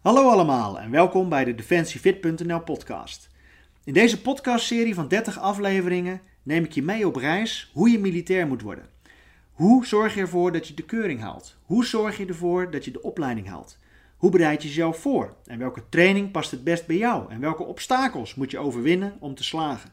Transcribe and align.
Hallo 0.00 0.28
allemaal 0.28 0.80
en 0.80 0.90
welkom 0.90 1.28
bij 1.28 1.44
de 1.44 1.54
DefensieFit.nl 1.54 2.60
podcast. 2.60 3.30
In 3.84 3.92
deze 3.92 4.20
podcastserie 4.20 4.94
van 4.94 5.08
30 5.08 5.38
afleveringen 5.38 6.20
neem 6.42 6.64
ik 6.64 6.72
je 6.72 6.82
mee 6.82 7.06
op 7.06 7.16
reis 7.16 7.70
hoe 7.72 7.90
je 7.90 7.98
militair 7.98 8.46
moet 8.46 8.62
worden. 8.62 8.88
Hoe 9.52 9.86
zorg 9.86 10.14
je 10.14 10.20
ervoor 10.20 10.52
dat 10.52 10.68
je 10.68 10.74
de 10.74 10.82
keuring 10.82 11.20
haalt? 11.20 11.56
Hoe 11.64 11.84
zorg 11.84 12.16
je 12.16 12.26
ervoor 12.26 12.70
dat 12.70 12.84
je 12.84 12.90
de 12.90 13.02
opleiding 13.02 13.48
haalt? 13.48 13.78
Hoe 14.16 14.30
bereid 14.30 14.62
je 14.62 14.68
jezelf 14.68 14.98
voor? 14.98 15.36
En 15.46 15.58
welke 15.58 15.82
training 15.88 16.30
past 16.30 16.50
het 16.50 16.64
best 16.64 16.86
bij 16.86 16.96
jou? 16.96 17.30
En 17.32 17.40
welke 17.40 17.62
obstakels 17.62 18.34
moet 18.34 18.50
je 18.50 18.58
overwinnen 18.58 19.16
om 19.18 19.34
te 19.34 19.44
slagen? 19.44 19.92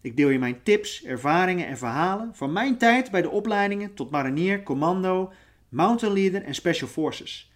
Ik 0.00 0.16
deel 0.16 0.28
je 0.28 0.38
mijn 0.38 0.62
tips, 0.62 1.04
ervaringen 1.04 1.66
en 1.66 1.78
verhalen 1.78 2.30
van 2.34 2.52
mijn 2.52 2.78
tijd 2.78 3.10
bij 3.10 3.22
de 3.22 3.30
opleidingen 3.30 3.94
tot 3.94 4.10
marinier, 4.10 4.62
commando, 4.62 5.32
mountain 5.68 6.14
leader 6.14 6.42
en 6.42 6.54
special 6.54 6.88
forces. 6.88 7.51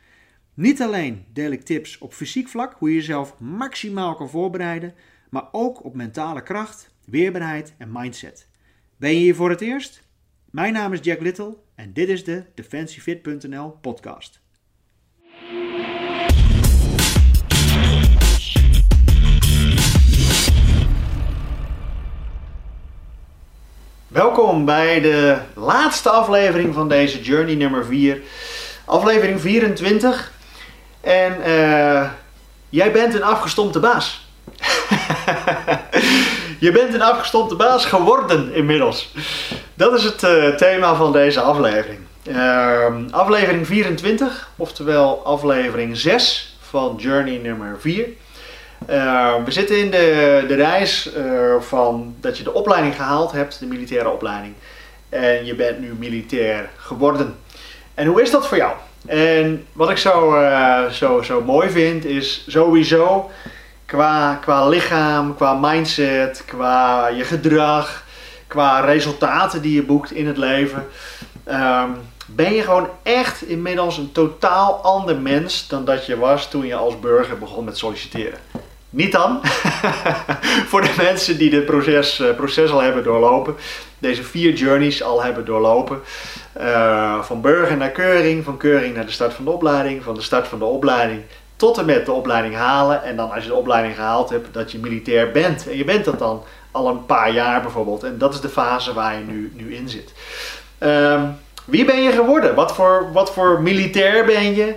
Niet 0.57 0.83
alleen 0.83 1.25
deel 1.33 1.51
ik 1.51 1.63
tips 1.63 1.99
op 1.99 2.15
fysiek 2.15 2.49
vlak, 2.49 2.75
hoe 2.79 2.89
je 2.89 2.95
jezelf 2.95 3.39
maximaal 3.39 4.15
kan 4.15 4.31
voorbereiden, 4.31 4.95
maar 5.31 5.49
ook 5.53 5.85
op 5.85 5.95
mentale 5.95 6.43
kracht, 6.43 6.91
weerbaarheid 7.05 7.75
en 7.79 7.93
mindset. 7.93 8.49
Ben 8.97 9.11
je 9.11 9.17
hier 9.17 9.35
voor 9.35 9.51
het 9.51 9.61
eerst? 9.61 10.03
Mijn 10.51 10.73
naam 10.73 10.93
is 10.93 10.99
Jack 11.03 11.21
Little 11.21 11.57
en 11.75 11.93
dit 11.93 12.09
is 12.09 12.25
de 12.25 12.45
DefensieFit.nl 12.55 13.71
podcast. 13.81 14.41
Welkom 24.09 24.65
bij 24.65 25.01
de 25.01 25.41
laatste 25.55 26.11
aflevering 26.11 26.75
van 26.75 26.89
deze 26.89 27.23
Journey 27.23 27.55
nummer 27.55 27.85
4. 27.85 28.23
Aflevering 28.85 29.41
24. 29.41 30.35
En 31.07 31.37
uh, 31.47 32.11
jij 32.69 32.93
bent 32.93 33.15
een 33.15 33.23
afgestompte 33.23 33.81
baas. 33.81 34.27
je 36.67 36.73
bent 36.73 36.95
een 36.95 37.03
afgestompte 37.03 37.55
baas 37.55 37.85
geworden 37.85 38.55
inmiddels. 38.55 39.15
Dat 39.75 39.95
is 39.95 40.05
het 40.05 40.23
uh, 40.23 40.55
thema 40.55 40.95
van 40.95 41.13
deze 41.13 41.41
aflevering. 41.41 41.99
Uh, 42.29 42.87
aflevering 43.11 43.67
24, 43.67 44.51
oftewel 44.57 45.25
aflevering 45.25 45.97
6 45.97 46.57
van 46.61 46.97
Journey 46.99 47.37
nummer 47.37 47.77
4. 47.81 48.07
we 49.45 49.45
zitten 49.49 49.79
in 49.79 49.91
de, 49.91 50.45
de 50.49 50.55
reis 50.55 51.11
van 51.61 52.15
dat 52.21 52.39
je 52.39 52.45
de 52.45 52.53
opleiding 52.53 52.95
gehaald 52.95 53.33
hebt, 53.33 53.59
de 53.59 53.67
militaire 53.67 54.11
opleiding. 54.11 54.55
En 55.09 55.45
je 55.45 55.55
bent 55.55 55.81
nu 55.81 55.95
militair 55.99 56.71
geworden. 56.77 57.37
En 57.95 58.07
hoe 58.07 58.23
is 58.23 58.31
dat 58.31 58.49
voor 58.49 58.57
jou? 58.57 58.73
En 59.07 59.67
wat 59.73 59.91
ik 59.91 59.97
zo, 59.97 60.41
uh, 60.41 60.87
zo, 60.87 61.23
zo 61.23 61.41
mooi 61.41 61.71
vind 61.71 62.05
is 62.05 62.45
sowieso 62.47 63.31
qua, 63.87 64.35
qua 64.35 64.69
lichaam, 64.69 65.35
qua 65.35 65.55
mindset, 65.55 66.45
qua 66.47 67.09
je 67.09 67.25
gedrag, 67.25 68.05
qua 68.47 68.81
resultaten 68.81 69.63
die 69.63 69.75
je 69.75 69.83
boekt 69.83 70.13
in 70.13 70.27
het 70.27 70.37
leven. 70.37 70.87
Um, 71.49 71.97
ben 72.27 72.53
je 72.53 72.63
gewoon 72.63 72.89
echt 73.03 73.43
inmiddels 73.43 73.99
een 73.99 74.13
totaal 74.13 74.73
ander 74.73 75.17
mens 75.17 75.69
dan 75.69 75.85
dat 75.85 76.07
je 76.07 76.19
was 76.19 76.51
toen 76.51 76.67
je 76.67 76.75
als 76.75 77.01
burger 77.01 77.39
begon 77.39 77.65
met 77.65 77.79
solliciteren. 77.79 78.39
Niet 78.91 79.13
dan, 79.13 79.41
voor 80.71 80.81
de 80.81 80.95
mensen 80.97 81.39
die 81.39 81.51
dit 81.51 81.65
proces, 81.65 82.21
uh, 82.21 82.35
proces 82.35 82.71
al 82.71 82.81
hebben 82.81 83.05
doorlopen, 83.05 83.57
deze 83.99 84.23
vier 84.23 84.53
journeys 84.53 85.03
al 85.03 85.23
hebben 85.23 85.45
doorlopen. 85.45 86.01
Uh, 86.61 87.23
van 87.23 87.41
burger 87.41 87.77
naar 87.77 87.91
keuring, 87.91 88.45
van 88.45 88.57
keuring 88.57 88.95
naar 88.95 89.07
de 89.07 89.13
start 89.13 89.35
van 89.35 89.45
de 89.45 89.51
opleiding, 89.51 90.03
van 90.03 90.15
de 90.15 90.23
start 90.23 90.49
van 90.49 90.59
de 90.59 90.65
opleiding 90.65 91.23
tot 91.57 91.79
en 91.79 91.85
met 91.85 92.07
de 92.07 92.13
opleiding 92.13 92.55
halen. 92.55 93.05
En 93.05 93.17
dan 93.17 93.31
als 93.31 93.43
je 93.43 93.49
de 93.49 93.57
opleiding 93.57 93.95
gehaald 93.95 94.31
hebt, 94.31 94.55
dat 94.55 94.73
je 94.73 94.79
militair 94.79 95.31
bent. 95.31 95.69
En 95.69 95.77
je 95.77 95.85
bent 95.85 96.05
dat 96.05 96.19
dan 96.19 96.43
al 96.71 96.89
een 96.89 97.07
paar 97.07 97.33
jaar 97.33 97.63
bijvoorbeeld. 97.63 98.03
En 98.03 98.19
dat 98.19 98.35
is 98.35 98.41
de 98.41 98.49
fase 98.49 98.93
waar 98.93 99.15
je 99.19 99.25
nu, 99.25 99.53
nu 99.55 99.75
in 99.75 99.89
zit. 99.89 100.13
Uh, 100.79 101.23
wie 101.65 101.85
ben 101.85 102.03
je 102.03 102.13
geworden? 102.13 102.55
Wat 102.55 102.75
voor, 102.75 103.11
wat 103.13 103.33
voor 103.33 103.63
militair 103.63 104.25
ben 104.25 104.55
je? 104.55 104.75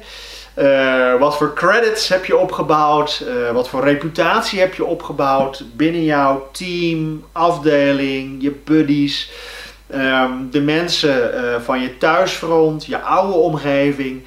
Uh, 0.57 1.19
wat 1.19 1.37
voor 1.37 1.53
credits 1.53 2.07
heb 2.07 2.25
je 2.25 2.37
opgebouwd? 2.37 3.23
Uh, 3.27 3.51
wat 3.51 3.69
voor 3.69 3.83
reputatie 3.83 4.59
heb 4.59 4.73
je 4.73 4.85
opgebouwd 4.85 5.63
binnen 5.75 6.03
jouw 6.03 6.47
team, 6.51 7.25
afdeling, 7.31 8.41
je 8.41 8.51
buddies? 8.51 9.31
Um, 9.95 10.51
de 10.51 10.61
mensen 10.61 11.33
uh, 11.33 11.61
van 11.61 11.81
je 11.81 11.97
thuisfront, 11.97 12.85
je 12.85 13.01
oude 13.01 13.33
omgeving. 13.33 14.25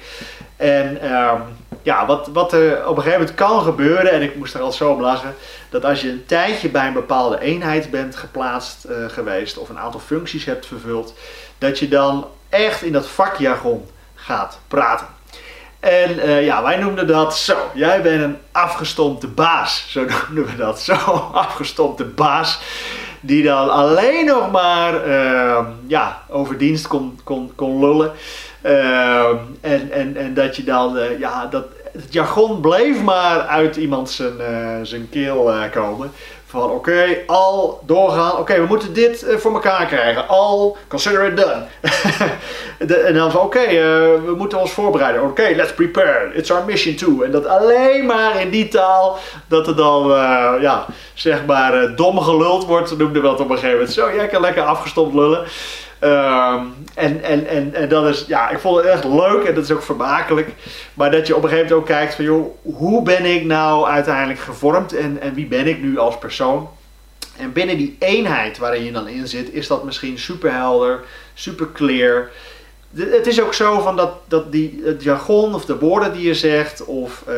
En 0.55 1.13
um, 1.13 1.41
ja, 1.81 2.05
wat, 2.05 2.29
wat 2.33 2.53
er 2.53 2.87
op 2.87 2.97
een 2.97 3.03
gegeven 3.03 3.19
moment 3.19 3.35
kan 3.37 3.61
gebeuren, 3.61 4.11
en 4.11 4.21
ik 4.21 4.35
moest 4.35 4.53
er 4.53 4.61
al 4.61 4.71
zo 4.71 4.91
om 4.91 5.01
lachen, 5.01 5.35
dat 5.69 5.85
als 5.85 6.01
je 6.01 6.09
een 6.09 6.25
tijdje 6.25 6.69
bij 6.69 6.87
een 6.87 6.93
bepaalde 6.93 7.39
eenheid 7.39 7.91
bent 7.91 8.15
geplaatst 8.15 8.85
uh, 8.89 8.95
geweest 9.09 9.57
of 9.57 9.69
een 9.69 9.79
aantal 9.79 9.99
functies 9.99 10.45
hebt 10.45 10.65
vervuld, 10.65 11.13
dat 11.57 11.79
je 11.79 11.87
dan 11.87 12.27
echt 12.49 12.81
in 12.81 12.91
dat 12.91 13.07
vakjargon 13.07 13.89
gaat 14.15 14.59
praten. 14.67 15.07
En 15.79 16.15
uh, 16.15 16.45
ja, 16.45 16.63
wij 16.63 16.77
noemden 16.77 17.07
dat 17.07 17.37
zo. 17.37 17.57
Jij 17.73 18.01
bent 18.01 18.23
een 18.23 18.37
afgestompte 18.51 19.27
baas. 19.27 19.85
Zo 19.89 20.05
noemden 20.29 20.45
we 20.45 20.55
dat. 20.55 20.81
Zo 20.81 20.93
afgestompte 21.33 22.03
baas 22.03 22.59
die 23.25 23.43
dan 23.43 23.69
alleen 23.69 24.25
nog 24.25 24.51
maar 24.51 25.07
uh, 25.07 25.67
ja, 25.87 26.21
over 26.29 26.57
dienst 26.57 26.87
kon, 26.87 27.19
kon, 27.23 27.51
kon 27.55 27.79
lullen. 27.79 28.11
Uh, 28.65 29.27
en, 29.61 29.91
en, 29.91 30.17
en 30.17 30.33
dat 30.33 30.55
je 30.55 30.63
dan, 30.63 30.97
uh, 30.97 31.19
ja, 31.19 31.45
dat, 31.45 31.65
het 31.93 32.13
jargon 32.13 32.61
bleef 32.61 33.01
maar 33.01 33.39
uit 33.39 33.75
iemand 33.75 34.09
zijn, 34.09 34.39
eh, 34.39 34.77
zijn 34.81 35.09
keel 35.09 35.53
komen. 35.71 36.11
Van 36.45 36.71
oké, 36.71 37.17
al 37.27 37.81
doorgaan. 37.85 38.37
Oké, 38.37 38.59
we 38.59 38.65
moeten 38.65 38.93
dit 38.93 39.25
voor 39.37 39.53
elkaar 39.53 39.85
krijgen. 39.85 40.27
Al, 40.27 40.77
consider 40.87 41.25
it 41.25 41.37
done. 41.37 41.63
en 43.07 43.13
dan 43.13 43.31
van 43.31 43.41
oké, 43.41 43.65
we 44.25 44.33
moeten 44.37 44.59
ons 44.59 44.71
voorbereiden. 44.71 45.23
Oké, 45.23 45.53
let's 45.55 45.73
prepare. 45.73 46.31
It's 46.33 46.51
our 46.51 46.65
mission 46.65 46.95
too. 46.95 47.21
En 47.21 47.31
dat 47.31 47.45
alleen 47.45 48.05
maar 48.05 48.41
in 48.41 48.49
die 48.49 48.67
taal, 48.67 49.17
dat 49.47 49.67
er 49.67 49.75
dan, 49.75 50.07
ja, 50.61 50.85
zeg 51.13 51.45
maar, 51.45 51.95
dom 51.95 52.19
geluld 52.19 52.65
wordt, 52.65 52.97
noemde 52.97 53.19
we 53.19 53.27
dat 53.27 53.39
op 53.39 53.49
een 53.49 53.55
gegeven 53.55 53.77
moment. 53.77 53.93
Zo, 53.93 54.15
jij 54.15 54.27
kan 54.27 54.41
lekker 54.41 54.63
afgestompt 54.63 55.15
lullen. 55.15 55.45
Um, 56.03 56.73
en, 56.93 57.23
en, 57.23 57.47
en, 57.47 57.73
en 57.73 57.89
dat 57.89 58.05
is, 58.05 58.25
ja, 58.27 58.49
ik 58.49 58.59
vond 58.59 58.77
het 58.77 58.85
echt 58.85 59.03
leuk 59.03 59.43
en 59.43 59.55
dat 59.55 59.63
is 59.63 59.71
ook 59.71 59.83
vermakelijk. 59.83 60.49
Maar 60.93 61.11
dat 61.11 61.27
je 61.27 61.35
op 61.35 61.43
een 61.43 61.49
gegeven 61.49 61.69
moment 61.69 61.89
ook 61.89 61.95
kijkt 61.95 62.15
van, 62.15 62.25
joh, 62.25 62.55
hoe 62.61 63.03
ben 63.03 63.25
ik 63.25 63.45
nou 63.45 63.87
uiteindelijk 63.87 64.39
gevormd 64.39 64.93
en, 64.93 65.21
en 65.21 65.33
wie 65.33 65.45
ben 65.45 65.67
ik 65.67 65.81
nu 65.81 65.97
als 65.97 66.17
persoon? 66.17 66.69
En 67.37 67.53
binnen 67.53 67.77
die 67.77 67.95
eenheid 67.99 68.57
waarin 68.57 68.83
je 68.83 68.91
dan 68.91 69.07
in 69.07 69.27
zit, 69.27 69.53
is 69.53 69.67
dat 69.67 69.83
misschien 69.83 70.19
super 70.19 70.53
helder, 70.53 70.99
super 71.33 71.71
clear. 71.73 72.29
Het 72.95 73.27
is 73.27 73.41
ook 73.41 73.53
zo 73.53 73.79
van 73.79 73.95
dat, 73.95 74.11
dat 74.27 74.51
die, 74.51 74.81
het 74.85 75.03
jargon 75.03 75.55
of 75.55 75.65
de 75.65 75.79
woorden 75.79 76.13
die 76.13 76.27
je 76.27 76.33
zegt, 76.33 76.85
of 76.85 77.23
uh, 77.29 77.35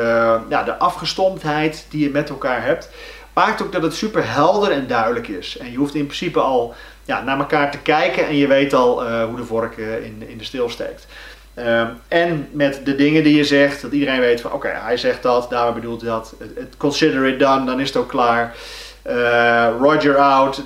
ja, 0.50 0.64
de 0.64 0.78
afgestomptheid 0.78 1.86
die 1.90 2.04
je 2.04 2.10
met 2.10 2.30
elkaar 2.30 2.64
hebt, 2.64 2.90
maakt 3.34 3.62
ook 3.62 3.72
dat 3.72 3.82
het 3.82 3.96
super 3.96 4.32
helder 4.32 4.72
en 4.72 4.88
duidelijk 4.88 5.28
is. 5.28 5.58
En 5.58 5.72
je 5.72 5.78
hoeft 5.78 5.96
in 5.96 6.06
principe 6.06 6.40
al 6.40 6.74
ja, 7.06 7.24
naar 7.24 7.38
elkaar 7.40 7.72
te 7.72 7.78
kijken 7.78 8.28
en 8.28 8.36
je 8.36 8.48
weet 8.48 8.74
al 8.74 9.06
uh, 9.06 9.24
hoe 9.24 9.36
de 9.36 9.46
vork 9.46 9.78
uh, 9.78 10.06
in, 10.06 10.24
in 10.28 10.38
de 10.38 10.44
steel 10.44 10.70
steekt. 10.70 11.08
Um, 11.60 12.00
en 12.08 12.48
met 12.52 12.82
de 12.84 12.96
dingen 12.96 13.24
die 13.24 13.36
je 13.36 13.44
zegt, 13.44 13.82
dat 13.82 13.92
iedereen 13.92 14.20
weet 14.20 14.42
van 14.42 14.52
oké, 14.52 14.68
hij 14.68 14.98
zegt 14.98 15.24
dat, 15.24 15.50
daarmee 15.50 15.74
bedoelt 15.74 16.02
hij 16.02 16.10
dat. 16.10 16.36
Consider 16.78 17.28
it 17.28 17.40
done, 17.40 17.66
dan 17.66 17.80
is 17.80 17.88
het 17.88 17.98
ook 17.98 18.10
klaar. 18.10 18.56
Uh, 19.08 19.68
Roger 19.80 20.18
out, 20.18 20.62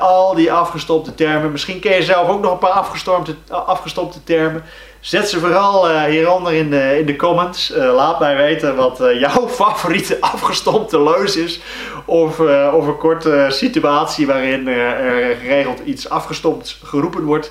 al 0.00 0.34
die 0.34 0.52
afgestopte 0.52 1.14
termen. 1.14 1.52
Misschien 1.52 1.80
ken 1.80 1.94
je 1.94 2.02
zelf 2.02 2.28
ook 2.28 2.40
nog 2.40 2.52
een 2.52 2.58
paar 2.58 2.70
afgestopte, 2.70 3.34
afgestopte 3.48 4.24
termen. 4.24 4.62
Zet 5.00 5.28
ze 5.28 5.38
vooral 5.38 5.90
uh, 5.90 6.02
hieronder 6.02 6.52
in 6.52 6.70
de, 6.70 6.98
in 6.98 7.06
de 7.06 7.16
comments. 7.16 7.70
Uh, 7.70 7.94
laat 7.94 8.18
mij 8.18 8.36
weten 8.36 8.76
wat 8.76 9.00
uh, 9.00 9.20
jouw 9.20 9.48
favoriete 9.62 10.16
afgestompte 10.20 11.02
leus 11.02 11.36
is. 11.36 11.60
Of, 12.04 12.40
of 12.72 12.86
een 12.86 12.98
korte 12.98 13.46
situatie 13.48 14.26
waarin 14.26 14.68
er 14.68 15.36
geregeld 15.36 15.80
iets 15.84 16.08
afgestompt 16.08 16.78
geroepen 16.84 17.24
wordt. 17.24 17.50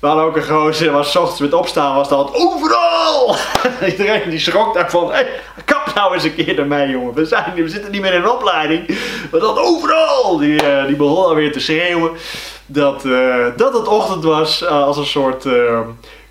We 0.00 0.06
hadden 0.06 0.24
ook 0.24 0.36
een 0.36 0.44
gozer, 0.44 0.92
was 0.92 1.16
ochtends 1.16 1.40
met 1.40 1.52
opstaan, 1.52 1.94
was 1.94 2.08
dat 2.08 2.34
overal! 2.34 3.36
Iedereen 3.90 4.30
die 4.30 4.38
schrok 4.38 4.74
daarvan. 4.74 5.12
Hey, 5.12 5.28
kap 5.64 5.94
nou 5.94 6.14
eens 6.14 6.24
een 6.24 6.34
keer 6.34 6.58
ermee 6.58 6.88
jongen. 6.88 7.14
We, 7.14 7.24
zijn, 7.24 7.52
we 7.54 7.68
zitten 7.68 7.90
niet 7.90 8.00
meer 8.00 8.14
in 8.14 8.22
een 8.22 8.30
opleiding. 8.30 8.98
Maar 9.30 9.40
dat 9.40 9.58
overal! 9.58 10.36
Die, 10.38 10.86
die 10.86 10.96
begon 10.96 11.24
alweer 11.24 11.52
te 11.52 11.60
schreeuwen. 11.60 12.10
Dat, 12.66 13.02
dat 13.56 13.72
het 13.72 13.88
ochtend 13.88 14.24
was 14.24 14.66
als 14.66 14.96
een 14.96 15.06
soort 15.06 15.44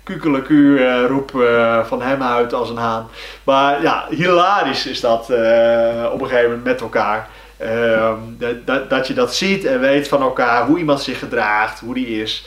kukeleku 0.06 0.54
uh, 0.54 1.06
roep 1.06 1.32
uh, 1.34 1.84
van 1.84 2.02
hem 2.02 2.22
uit 2.22 2.52
als 2.52 2.70
een 2.70 2.76
haan. 2.76 3.08
Maar 3.44 3.82
ja, 3.82 4.06
hilarisch 4.10 4.86
is 4.86 5.00
dat 5.00 5.30
uh, 5.30 6.10
op 6.12 6.20
een 6.20 6.28
gegeven 6.28 6.48
moment 6.48 6.64
met 6.64 6.80
elkaar. 6.80 7.28
Ehm, 7.56 8.18
dat, 8.64 8.90
dat, 8.90 9.06
je 9.06 9.14
dat 9.14 9.34
ziet 9.34 9.64
en 9.64 9.80
weet 9.80 10.08
van 10.08 10.22
elkaar 10.22 10.66
hoe 10.66 10.78
iemand 10.78 11.00
zich 11.00 11.18
gedraagt, 11.18 11.80
hoe 11.80 11.94
die 11.94 12.22
is. 12.22 12.46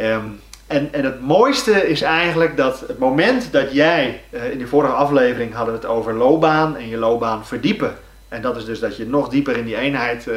Um, 0.00 0.40
En, 0.66 0.88
en 0.92 1.04
het 1.04 1.20
mooiste 1.20 1.88
is 1.88 2.02
eigenlijk 2.02 2.56
dat 2.56 2.80
het 2.86 2.98
moment 2.98 3.52
dat 3.52 3.72
jij, 3.72 4.20
in 4.30 4.58
de 4.58 4.66
vorige 4.66 4.92
aflevering 4.92 5.54
hadden 5.54 5.74
we 5.74 5.80
het 5.80 5.88
over 5.88 6.14
loopbaan 6.14 6.76
en 6.76 6.88
je 6.88 6.96
loopbaan 6.96 7.46
verdiepen. 7.46 7.96
En 8.28 8.42
dat 8.42 8.56
is 8.56 8.64
dus 8.64 8.80
dat 8.80 8.96
je 8.96 9.06
nog 9.06 9.28
dieper 9.28 9.56
in 9.56 9.64
die 9.64 9.76
eenheid 9.76 10.26
uh, 10.26 10.36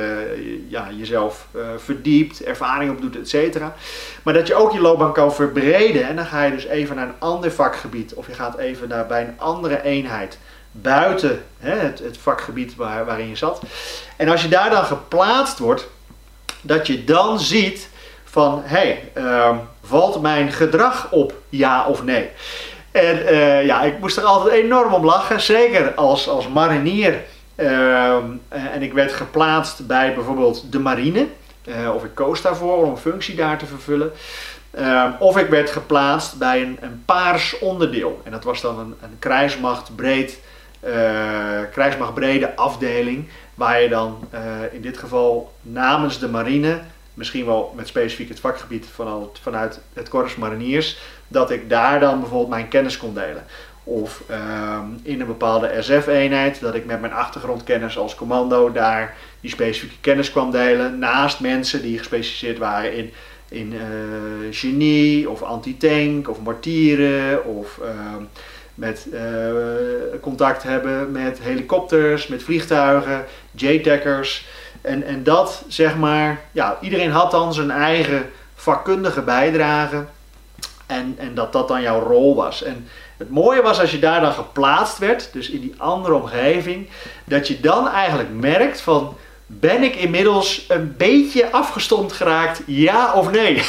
ja, 0.69 0.87
jezelf 0.97 1.47
uh, 1.55 1.61
verdiept, 1.77 2.43
ervaring 2.43 2.91
opdoet, 2.91 3.17
et 3.17 3.29
cetera. 3.29 3.75
Maar 4.23 4.33
dat 4.33 4.47
je 4.47 4.55
ook 4.55 4.71
je 4.71 4.81
loopbaan 4.81 5.13
kan 5.13 5.33
verbreden. 5.33 6.07
En 6.07 6.15
dan 6.15 6.25
ga 6.25 6.43
je 6.43 6.51
dus 6.51 6.65
even 6.65 6.95
naar 6.95 7.07
een 7.07 7.19
ander 7.19 7.51
vakgebied. 7.51 8.13
Of 8.13 8.27
je 8.27 8.33
gaat 8.33 8.57
even 8.57 8.87
naar, 8.87 9.05
bij 9.05 9.21
een 9.21 9.39
andere 9.39 9.83
eenheid. 9.83 10.37
Buiten 10.71 11.43
hè, 11.59 11.77
het, 11.77 11.99
het, 11.99 12.17
vakgebied 12.17 12.75
waar, 12.75 13.05
waarin 13.05 13.29
je 13.29 13.35
zat. 13.35 13.61
En 14.17 14.29
als 14.29 14.41
je 14.41 14.47
daar 14.47 14.69
dan 14.69 14.83
geplaatst 14.83 15.59
wordt, 15.59 15.87
dat 16.61 16.87
je 16.87 17.03
dan 17.03 17.39
ziet 17.39 17.89
van 18.23 18.61
hé, 18.65 18.77
hey, 18.77 19.23
uh, 19.23 19.57
valt 19.83 20.21
mijn 20.21 20.51
gedrag 20.51 21.07
op 21.11 21.33
ja 21.49 21.87
of 21.87 22.03
nee? 22.03 22.29
En 22.91 23.17
uh, 23.17 23.65
ja, 23.65 23.81
ik 23.81 23.99
moest 23.99 24.17
er 24.17 24.23
altijd 24.23 24.53
enorm 24.63 24.93
om 24.93 25.05
lachen. 25.05 25.41
Zeker 25.41 25.93
als, 25.93 26.29
als 26.29 26.47
marinier 26.47 27.21
en 28.47 28.81
ik 28.81 28.93
werd 28.93 29.13
geplaatst 29.13 29.87
bij 29.87 30.13
bijvoorbeeld 30.13 30.71
de 30.71 30.79
marine. 30.79 31.27
Uh, 31.65 31.95
of 31.95 32.03
ik 32.03 32.15
koos 32.15 32.41
daarvoor 32.41 32.77
om 32.77 32.91
een 32.91 32.97
functie 32.97 33.35
daar 33.35 33.57
te 33.57 33.65
vervullen. 33.65 34.11
Uh, 34.79 35.09
of 35.19 35.37
ik 35.37 35.49
werd 35.49 35.69
geplaatst 35.69 36.37
bij 36.37 36.61
een, 36.61 36.77
een, 36.81 37.03
paars 37.05 37.59
onderdeel. 37.59 38.21
En 38.23 38.31
dat 38.31 38.43
was 38.43 38.61
dan 38.61 38.79
een, 38.79 38.95
een 39.01 39.19
krijgsmachtbrede 41.71 42.55
afdeling. 42.55 43.27
Waar 43.53 43.81
je 43.81 43.89
dan 43.89 44.27
in 44.71 44.81
dit 44.81 44.97
geval 44.97 45.53
namens 45.61 46.19
de 46.19 46.27
marine, 46.27 46.79
misschien 47.13 47.45
wel 47.45 47.73
met 47.75 47.87
specifiek 47.87 48.29
het 48.29 48.39
vakgebied 48.39 48.85
vanuit 49.41 49.79
het 49.93 50.09
Korps 50.09 50.35
Mariniers, 50.35 50.97
dat 51.27 51.51
ik 51.51 51.69
daar 51.69 51.99
dan 51.99 52.19
bijvoorbeeld 52.19 52.49
mijn 52.49 52.67
kennis 52.67 52.97
kon 52.97 53.13
delen. 53.13 53.45
Of 53.83 54.23
uh, 54.29 54.79
in 55.03 55.21
een 55.21 55.27
bepaalde 55.27 55.77
SF-eenheid, 55.79 56.59
dat 56.59 56.75
ik 56.75 56.85
met 56.85 57.01
mijn 57.01 57.13
achtergrondkennis 57.13 57.97
als 57.97 58.15
commando 58.15 58.71
daar 58.71 59.15
die 59.39 59.49
specifieke 59.49 59.95
kennis 60.01 60.31
kwam 60.31 60.51
delen. 60.51 60.99
Naast 60.99 61.39
mensen 61.39 61.81
die 61.81 61.97
gespecialiseerd 61.97 62.57
waren 62.57 62.93
in, 62.93 63.11
in 63.49 63.73
uh, 63.73 63.81
genie 64.51 65.29
of 65.29 65.41
antitank 65.41 66.29
of 66.29 66.39
mortieren 66.39 67.45
of 67.45 67.79
uh, 67.81 67.89
met 68.75 69.07
uh, 69.13 69.21
contact 70.21 70.63
hebben 70.63 71.11
met 71.11 71.39
helikopters, 71.41 72.27
met 72.27 72.43
vliegtuigen, 72.43 73.25
JTACers. 73.51 74.47
En, 74.81 75.03
en 75.03 75.23
dat 75.23 75.63
zeg 75.67 75.97
maar, 75.97 76.41
ja, 76.51 76.77
iedereen 76.81 77.11
had 77.11 77.31
dan 77.31 77.53
zijn 77.53 77.71
eigen 77.71 78.29
vakkundige 78.55 79.21
bijdrage. 79.21 80.05
En, 80.85 81.15
en 81.17 81.33
dat 81.33 81.53
dat 81.53 81.67
dan 81.67 81.81
jouw 81.81 81.99
rol 81.99 82.35
was. 82.35 82.63
En 82.63 82.87
het 83.21 83.29
mooie 83.29 83.61
was 83.61 83.79
als 83.79 83.91
je 83.91 83.99
daar 83.99 84.21
dan 84.21 84.33
geplaatst 84.33 84.97
werd, 84.97 85.29
dus 85.33 85.49
in 85.49 85.61
die 85.61 85.73
andere 85.77 86.13
omgeving, 86.13 86.89
dat 87.25 87.47
je 87.47 87.59
dan 87.59 87.87
eigenlijk 87.89 88.29
merkt 88.33 88.81
van, 88.81 89.15
ben 89.45 89.83
ik 89.83 89.95
inmiddels 89.95 90.65
een 90.67 90.95
beetje 90.97 91.51
afgestomd 91.51 92.13
geraakt, 92.13 92.61
ja 92.65 93.13
of 93.13 93.31
nee? 93.31 93.55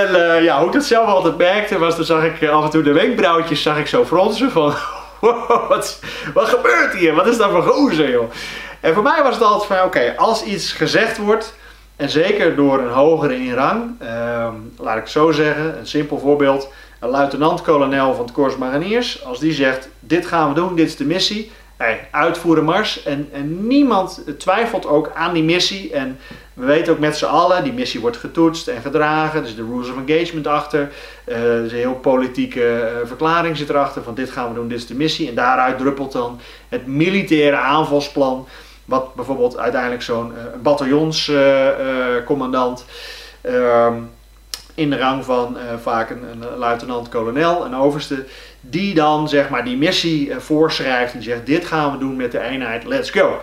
en 0.00 0.08
uh, 0.10 0.42
ja, 0.44 0.58
hoe 0.58 0.66
ik 0.66 0.72
dat 0.72 0.84
zelf 0.84 1.06
altijd 1.06 1.36
merkte, 1.36 1.78
was 1.78 1.96
dan 1.96 2.04
zag 2.04 2.24
ik 2.24 2.48
af 2.48 2.64
en 2.64 2.70
toe 2.70 2.82
de 2.82 2.92
wenkbrauwtjes 2.92 3.62
zag 3.62 3.78
ik 3.78 3.86
zo 3.86 4.04
fronsen 4.04 4.50
van, 4.50 4.74
wat, 5.68 6.00
wat 6.34 6.48
gebeurt 6.48 6.94
hier? 6.94 7.14
Wat 7.14 7.26
is 7.26 7.38
dat 7.38 7.50
voor 7.50 7.62
gozer, 7.62 8.10
joh? 8.10 8.30
En 8.80 8.94
voor 8.94 9.02
mij 9.02 9.22
was 9.22 9.34
het 9.34 9.44
altijd 9.44 9.78
van, 9.78 9.86
oké, 9.86 10.14
als 10.16 10.42
iets 10.42 10.72
gezegd 10.72 11.18
wordt, 11.18 11.54
en 11.96 12.08
zeker 12.08 12.56
door 12.56 12.78
een 12.78 12.92
hogere 12.92 13.36
in 13.36 13.54
rang, 13.54 13.90
uh, 14.02 14.48
laat 14.78 14.96
ik 14.96 15.06
zo 15.06 15.32
zeggen, 15.32 15.78
een 15.78 15.86
simpel 15.86 16.18
voorbeeld, 16.18 16.68
een 17.00 17.08
luitenant-kolonel 17.08 18.14
van 18.14 18.24
het 18.24 18.34
Corps 18.34 18.56
Mariniers, 18.56 19.24
als 19.24 19.38
die 19.38 19.52
zegt: 19.52 19.88
Dit 20.00 20.26
gaan 20.26 20.48
we 20.48 20.54
doen, 20.54 20.76
dit 20.76 20.86
is 20.86 20.96
de 20.96 21.04
missie. 21.04 21.50
Hey, 21.76 22.08
uitvoeren 22.10 22.64
mars. 22.64 23.02
En, 23.02 23.28
en 23.32 23.66
niemand 23.66 24.22
twijfelt 24.38 24.86
ook 24.86 25.10
aan 25.14 25.34
die 25.34 25.42
missie. 25.42 25.92
En 25.92 26.18
we 26.54 26.64
weten 26.64 26.92
ook 26.92 26.98
met 26.98 27.16
z'n 27.16 27.24
allen, 27.24 27.64
die 27.64 27.72
missie 27.72 28.00
wordt 28.00 28.16
getoetst 28.16 28.68
en 28.68 28.82
gedragen. 28.82 29.42
Dus 29.42 29.56
de 29.56 29.64
rules 29.64 29.90
of 29.90 29.96
engagement 30.06 30.46
achter. 30.46 30.92
Uh, 31.26 31.36
er 31.36 31.64
is 31.64 31.72
een 31.72 31.78
heel 31.78 31.94
politieke 31.94 32.60
uh, 32.60 32.86
verklaring 33.06 33.56
zit 33.56 33.68
erachter 33.68 34.02
van 34.02 34.14
dit 34.14 34.30
gaan 34.30 34.48
we 34.48 34.54
doen, 34.54 34.68
dit 34.68 34.78
is 34.78 34.86
de 34.86 34.94
missie. 34.94 35.28
En 35.28 35.34
daaruit 35.34 35.78
druppelt 35.78 36.12
dan 36.12 36.40
het 36.68 36.86
militaire 36.86 37.56
aanvalsplan. 37.56 38.46
Wat 38.84 39.14
bijvoorbeeld 39.14 39.58
uiteindelijk 39.58 40.02
zo'n 40.02 40.32
uh, 40.32 40.38
bataljonscommandant 40.62 42.84
in 44.76 44.90
de 44.90 44.96
rang 44.96 45.24
van 45.24 45.56
uh, 45.56 45.62
vaak 45.82 46.10
een, 46.10 46.58
luitenant-kolonel, 46.58 47.64
een 47.64 47.74
overste, 47.74 48.24
die 48.60 48.94
dan 48.94 49.28
zeg 49.28 49.48
maar 49.48 49.64
die 49.64 49.76
missie 49.76 50.28
uh, 50.28 50.36
voorschrijft 50.36 51.14
en 51.14 51.22
zegt 51.22 51.46
dit 51.46 51.64
gaan 51.64 51.92
we 51.92 51.98
doen 51.98 52.16
met 52.16 52.32
de 52.32 52.40
eenheid, 52.40 52.84
let's 52.84 53.10
go. 53.10 53.40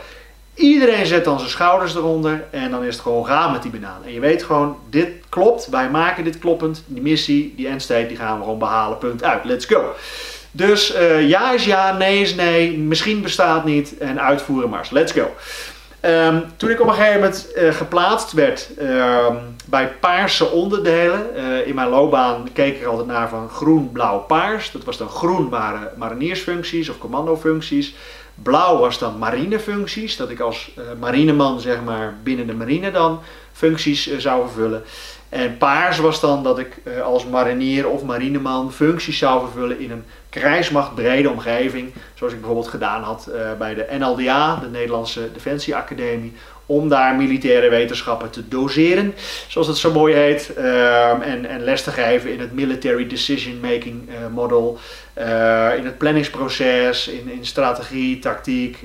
Iedereen 0.54 1.06
zet 1.06 1.24
dan 1.24 1.40
zijn 1.40 1.52
schouders 1.52 1.96
eronder 1.96 2.44
en 2.52 2.72
dan 2.72 2.84
is 2.84 2.94
het 2.94 3.04
gewoon 3.04 3.26
gaan 3.26 3.52
met 3.52 3.62
die 3.62 3.72
banaan. 3.72 4.04
En 4.06 4.14
je 4.14 4.20
weet 4.20 4.44
gewoon, 4.44 4.78
dit 4.90 5.10
klopt, 5.30 5.70
wij 5.70 5.90
maken 5.90 6.24
dit 6.24 6.40
kloppend, 6.40 6.84
die 6.86 7.02
missie, 7.02 7.54
die 7.56 7.68
endstate, 7.68 8.08
die 8.08 8.18
gaan 8.18 8.38
we 8.38 8.44
gewoon 8.44 8.60
behalen, 8.60 8.98
punt 8.98 9.24
uit, 9.24 9.44
let's 9.44 9.66
go. 9.66 9.94
Dus 10.52 10.96
uh, 10.96 11.30
ja 11.30 11.54
is 11.54 11.66
ja, 11.66 11.98
nee 11.98 12.22
is 12.22 12.36
nee, 12.36 12.78
misschien 12.78 13.22
bestaat 13.22 13.66
niet 13.66 13.98
en 13.98 14.22
uitvoeren 14.22 14.70
maar, 14.70 14.88
let's 14.92 15.12
go. 15.12 15.32
Um, 16.06 16.44
toen 16.58 16.70
ik 16.70 16.82
op 16.82 16.88
een 16.88 16.94
gegeven 16.94 17.20
moment 17.20 17.48
uh, 17.56 17.74
geplaatst 17.74 18.32
werd 18.32 18.70
um, 18.82 19.56
bij 19.66 19.88
paarse 20.00 20.50
onderdelen, 20.50 21.26
uh, 21.36 21.68
in 21.68 21.76
mijn 21.76 21.90
loopbaan 21.90 22.48
keek 22.54 22.78
ik 22.80 22.86
altijd 22.86 23.08
naar 23.08 23.30
van 23.30 23.50
groen, 23.50 23.92
blauw, 23.92 24.20
paars. 24.20 24.72
Dat 24.72 24.84
was 24.84 24.98
dan 24.98 25.10
groen 25.10 25.50
waren 25.50 25.92
mariniersfuncties 25.98 26.90
of 26.90 26.98
commandofuncties. 26.98 27.96
Blauw 28.36 28.78
was 28.78 29.00
dan 29.00 29.18
marinefuncties, 29.18 30.18
dat 30.18 30.30
ik 30.30 30.40
als 30.40 30.72
uh, 30.78 30.84
marineman 31.00 31.60
zeg 31.60 31.84
maar 31.84 32.16
binnen 32.24 32.48
de 32.48 32.54
marine 32.54 32.92
dan 32.92 33.20
functies 33.52 34.18
zou 34.18 34.42
vervullen. 34.48 34.84
En 35.34 35.58
paars 35.58 35.98
was 35.98 36.20
dan 36.20 36.44
dat 36.44 36.60
ik 36.60 36.82
als 37.04 37.26
marinier 37.26 37.88
of 37.88 38.04
marineman 38.04 38.72
functies 38.72 39.18
zou 39.18 39.40
vervullen 39.40 39.80
in 39.80 39.92
een 39.92 40.04
krijgsmachtbrede 40.30 41.30
omgeving, 41.30 41.94
zoals 42.14 42.34
ik 42.34 42.40
bijvoorbeeld 42.40 42.70
gedaan 42.70 43.04
had 43.04 43.30
uh, 43.30 43.52
bij 43.58 43.74
de 43.74 43.88
NLDA, 44.00 44.56
de 44.56 44.70
Nederlandse 44.70 45.32
Defensieacademie, 45.32 46.34
om 46.74 46.90
daar 46.90 47.16
militaire 47.16 47.70
wetenschappen 47.70 48.30
te 48.30 48.48
doseren, 48.48 49.14
zoals 49.48 49.68
het 49.68 49.78
zo 49.78 49.92
mooi 49.92 50.14
heet, 50.14 50.52
uh, 50.58 51.10
en, 51.10 51.46
en, 51.46 51.64
les 51.64 51.84
te 51.84 51.92
geven 51.92 52.32
in 52.34 52.40
het 52.40 52.54
Military 52.54 53.08
Decision 53.08 53.60
Making 53.60 54.10
uh, 54.10 54.16
Model, 54.34 54.78
in 55.78 55.86
het 55.86 55.98
planningsproces, 55.98 57.08
in, 57.08 57.30
in 57.30 57.46
strategie, 57.46 58.20
tactiek 58.20 58.78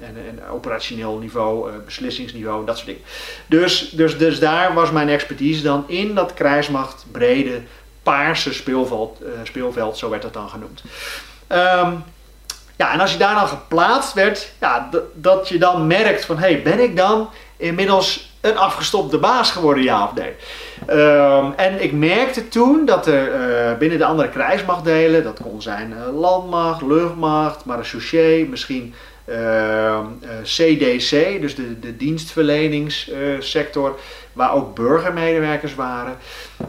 en, 0.00 0.16
en, 0.26 0.48
operationeel 0.50 1.18
niveau, 1.18 1.70
beslissingsniveau, 1.84 2.66
dat 2.66 2.76
soort 2.76 2.86
dingen. 2.86 3.02
Dus, 3.46 3.90
dus, 3.90 4.18
dus 4.18 4.38
daar 4.38 4.74
was 4.74 4.90
mijn 4.90 5.08
expertise 5.08 5.62
dan 5.62 5.84
in 5.86 6.14
dat 6.14 6.34
krijgsmachtbrede 6.34 7.60
paarse 8.02 8.52
speelveld, 8.52 9.18
speelveld, 9.42 9.98
zo 9.98 10.10
werd 10.10 10.22
dat 10.22 10.32
dan 10.32 10.48
genoemd. 10.48 10.82
Um, 11.48 12.04
ja, 12.76 12.92
en 12.92 13.00
als 13.00 13.12
je 13.12 13.18
daar 13.18 13.34
dan 13.34 13.48
geplaatst 13.48 14.12
werd, 14.12 14.52
ja, 14.60 14.88
dat 15.14 15.48
je 15.48 15.58
dan 15.58 15.86
merkt 15.86 16.24
van, 16.24 16.38
hé, 16.38 16.52
hey, 16.52 16.62
ben 16.62 16.80
ik 16.80 16.96
dan 16.96 17.30
inmiddels 17.56 18.30
een 18.40 18.56
afgestopte 18.56 19.18
baas 19.18 19.50
geworden, 19.50 19.82
ja 19.82 20.04
of 20.04 20.14
nee? 20.14 20.34
Um, 20.90 21.52
en 21.56 21.82
ik 21.82 21.92
merkte 21.92 22.48
toen 22.48 22.84
dat 22.84 23.06
er 23.06 23.28
uh, 23.28 23.78
binnen 23.78 23.98
de 23.98 24.04
andere 24.04 24.28
krijgsmachtdelen, 24.28 25.24
dat 25.24 25.40
kon 25.42 25.62
zijn 25.62 25.90
uh, 25.90 26.20
landmacht, 26.20 26.82
luchtmacht, 26.82 27.64
marechaussee, 27.64 28.48
misschien 28.48 28.94
CDC, 30.42 31.40
dus 31.40 31.54
de, 31.54 31.80
de 31.80 31.96
dienstverleningssector, 31.96 33.98
waar 34.32 34.54
ook 34.54 34.74
burgermedewerkers 34.74 35.74
waren, 35.74 36.16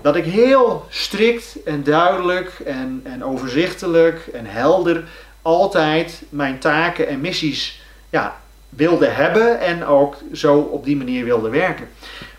dat 0.01 0.15
ik 0.15 0.25
heel 0.25 0.85
strikt 0.89 1.57
en 1.65 1.83
duidelijk 1.83 2.61
en, 2.65 3.01
en 3.03 3.23
overzichtelijk 3.23 4.27
en 4.33 4.45
helder 4.45 5.03
altijd 5.43 6.21
mijn 6.29 6.59
taken 6.59 7.07
en 7.07 7.21
missies 7.21 7.81
ja, 8.09 8.35
wilde 8.69 9.07
hebben 9.07 9.59
en 9.59 9.85
ook 9.85 10.15
zo 10.33 10.57
op 10.57 10.85
die 10.85 10.97
manier 10.97 11.23
wilde 11.23 11.49
werken. 11.49 11.89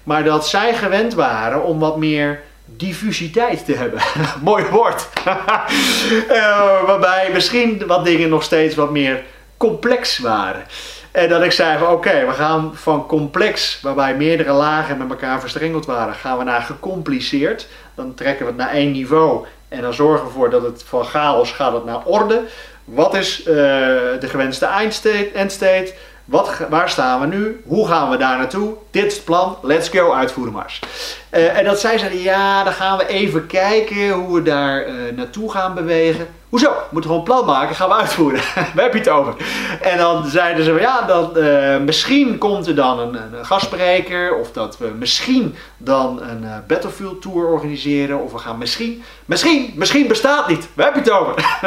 Maar 0.02 0.24
dat 0.24 0.48
zij 0.48 0.74
gewend 0.74 1.14
waren 1.14 1.64
om 1.64 1.78
wat 1.78 1.96
meer 1.96 2.42
diffusiteit 2.64 3.64
te 3.64 3.74
hebben. 3.74 4.00
Mooi 4.42 4.64
woord. 4.64 5.08
uh, 5.26 6.84
waarbij 6.86 7.30
misschien 7.32 7.86
wat 7.86 8.04
dingen 8.04 8.28
nog 8.28 8.42
steeds 8.42 8.74
wat 8.74 8.90
meer 8.90 9.22
complex 9.56 10.18
waren. 10.18 10.64
En 11.10 11.28
dat 11.28 11.42
ik 11.42 11.52
zei 11.52 11.78
van 11.78 11.92
oké, 11.92 12.26
we 12.26 12.32
gaan 12.32 12.70
van 12.74 13.06
complex, 13.06 13.78
waarbij 13.82 14.16
meerdere 14.16 14.52
lagen 14.52 14.96
met 14.96 15.10
elkaar 15.10 15.40
verstrengeld 15.40 15.86
waren, 15.86 16.14
gaan 16.14 16.38
we 16.38 16.44
naar 16.44 16.62
gecompliceerd. 16.62 17.68
Dan 17.94 18.14
trekken 18.14 18.44
we 18.44 18.52
het 18.52 18.60
naar 18.60 18.70
één 18.70 18.92
niveau 18.92 19.46
en 19.68 19.80
dan 19.80 19.94
zorgen 19.94 20.20
we 20.20 20.26
ervoor 20.26 20.50
dat 20.50 20.62
het 20.62 20.82
van 20.86 21.04
chaos 21.04 21.52
gaat 21.52 21.72
het 21.72 21.84
naar 21.84 22.04
orde. 22.04 22.42
Wat 22.84 23.14
is 23.14 23.40
uh, 23.40 23.46
de 23.46 24.28
gewenste 24.28 24.66
eindstate, 24.66 25.30
endstate? 25.34 25.94
Wat, 26.24 26.58
waar 26.68 26.88
staan 26.88 27.20
we 27.20 27.26
nu? 27.26 27.62
Hoe 27.66 27.86
gaan 27.86 28.10
we 28.10 28.16
daar 28.16 28.38
naartoe? 28.38 28.74
Dit 28.94 29.04
is 29.04 29.14
het 29.14 29.24
plan, 29.24 29.56
let's 29.62 29.88
go, 29.88 30.12
uitvoeren 30.12 30.52
mars. 30.52 30.80
Uh, 31.30 31.58
en 31.58 31.64
dat 31.64 31.80
zij 31.80 31.98
zeiden, 31.98 32.20
ja, 32.20 32.64
dan 32.64 32.72
gaan 32.72 32.98
we 32.98 33.06
even 33.06 33.46
kijken 33.46 34.10
hoe 34.10 34.34
we 34.34 34.42
daar 34.42 34.88
uh, 34.88 34.94
naartoe 35.16 35.50
gaan 35.50 35.74
bewegen. 35.74 36.26
Hoezo? 36.48 36.70
We 36.70 36.88
moeten 36.90 37.10
gewoon 37.10 37.26
een 37.26 37.32
plan 37.32 37.46
maken, 37.46 37.76
gaan 37.76 37.88
we 37.88 37.94
uitvoeren. 37.94 38.40
Waar 38.74 38.84
heb 38.84 38.92
je 38.92 38.98
het 38.98 39.08
over? 39.08 39.34
En 39.80 39.98
dan 39.98 40.26
zeiden 40.26 40.64
ze, 40.64 40.72
ja, 40.72 41.02
dan, 41.02 41.30
uh, 41.36 41.78
misschien 41.78 42.38
komt 42.38 42.66
er 42.66 42.74
dan 42.74 42.98
een, 42.98 43.14
een, 43.14 43.44
gastspreker. 43.44 44.34
Of 44.34 44.52
dat 44.52 44.78
we 44.78 44.86
misschien 44.98 45.54
dan 45.76 46.22
een 46.22 46.46
Battlefield 46.66 47.22
Tour 47.22 47.46
organiseren. 47.46 48.22
Of 48.22 48.32
we 48.32 48.38
gaan 48.38 48.58
misschien, 48.58 49.02
misschien, 49.24 49.72
misschien 49.76 50.08
bestaat 50.08 50.48
niet. 50.48 50.68
Waar 50.74 50.86
heb 50.86 50.94
je 50.94 51.10
het 51.10 51.20
over? 51.20 51.60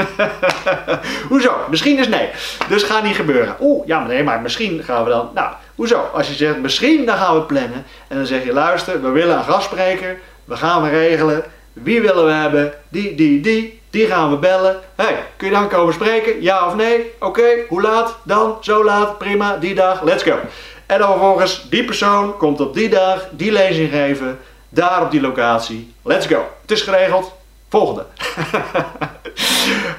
Hoezo? 1.29 1.55
Misschien 1.69 1.98
is 1.98 2.07
nee. 2.07 2.29
Dus 2.69 2.84
gaat 2.84 3.03
niet 3.03 3.15
gebeuren. 3.15 3.55
Oeh, 3.60 3.88
ja, 3.88 4.05
nee, 4.05 4.24
maar 4.24 4.41
misschien 4.41 4.84
gaan 4.84 5.03
we 5.03 5.10
dan... 5.10 5.29
Nou, 5.34 5.50
hoezo? 5.77 6.10
Als 6.13 6.27
je 6.27 6.34
zegt 6.34 6.57
misschien, 6.57 7.05
dan 7.05 7.17
gaan 7.17 7.36
we 7.36 7.41
plannen. 7.41 7.86
En 8.07 8.17
dan 8.17 8.25
zeg 8.25 8.43
je, 8.43 8.53
luister, 8.53 9.01
we 9.01 9.10
willen 9.10 9.38
een 9.38 9.43
gastspreker. 9.43 10.19
We 10.46 10.55
gaan 10.55 10.84
we 10.84 10.89
regelen. 10.89 11.43
Wie 11.74 12.01
willen 12.01 12.25
we 12.25 12.31
hebben? 12.31 12.74
Die, 12.89 13.15
die, 13.15 13.41
die. 13.41 13.81
Die 13.89 14.07
gaan 14.07 14.29
we 14.29 14.38
bellen. 14.38 14.79
hey, 14.96 15.24
kun 15.36 15.48
je 15.48 15.53
dan 15.53 15.67
komen 15.69 15.93
spreken? 15.93 16.41
Ja 16.41 16.67
of 16.67 16.75
nee? 16.75 17.12
Oké, 17.19 17.43
hoe 17.67 17.81
laat? 17.81 18.17
Dan? 18.24 18.57
Zo 18.62 18.84
laat? 18.84 19.17
Prima, 19.17 19.57
die 19.57 19.75
dag, 19.75 20.03
let's 20.03 20.24
go. 20.24 20.39
En 20.86 21.00
dan 21.00 21.10
vervolgens, 21.10 21.69
die 21.69 21.86
persoon 21.86 22.38
komt 22.38 22.60
op 22.60 22.74
die 22.74 22.89
dag 22.89 23.27
die 23.31 23.51
lezing 23.51 23.91
geven. 23.91 24.39
Daar 24.69 25.01
op 25.01 25.12
die 25.12 25.22
locatie. 25.22 25.93
Let's 26.03 26.25
go. 26.25 26.46
Het 26.62 26.72
is 26.72 26.81
geregeld. 26.81 27.34
Volgende. 27.69 28.05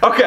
Oké. 0.08 0.26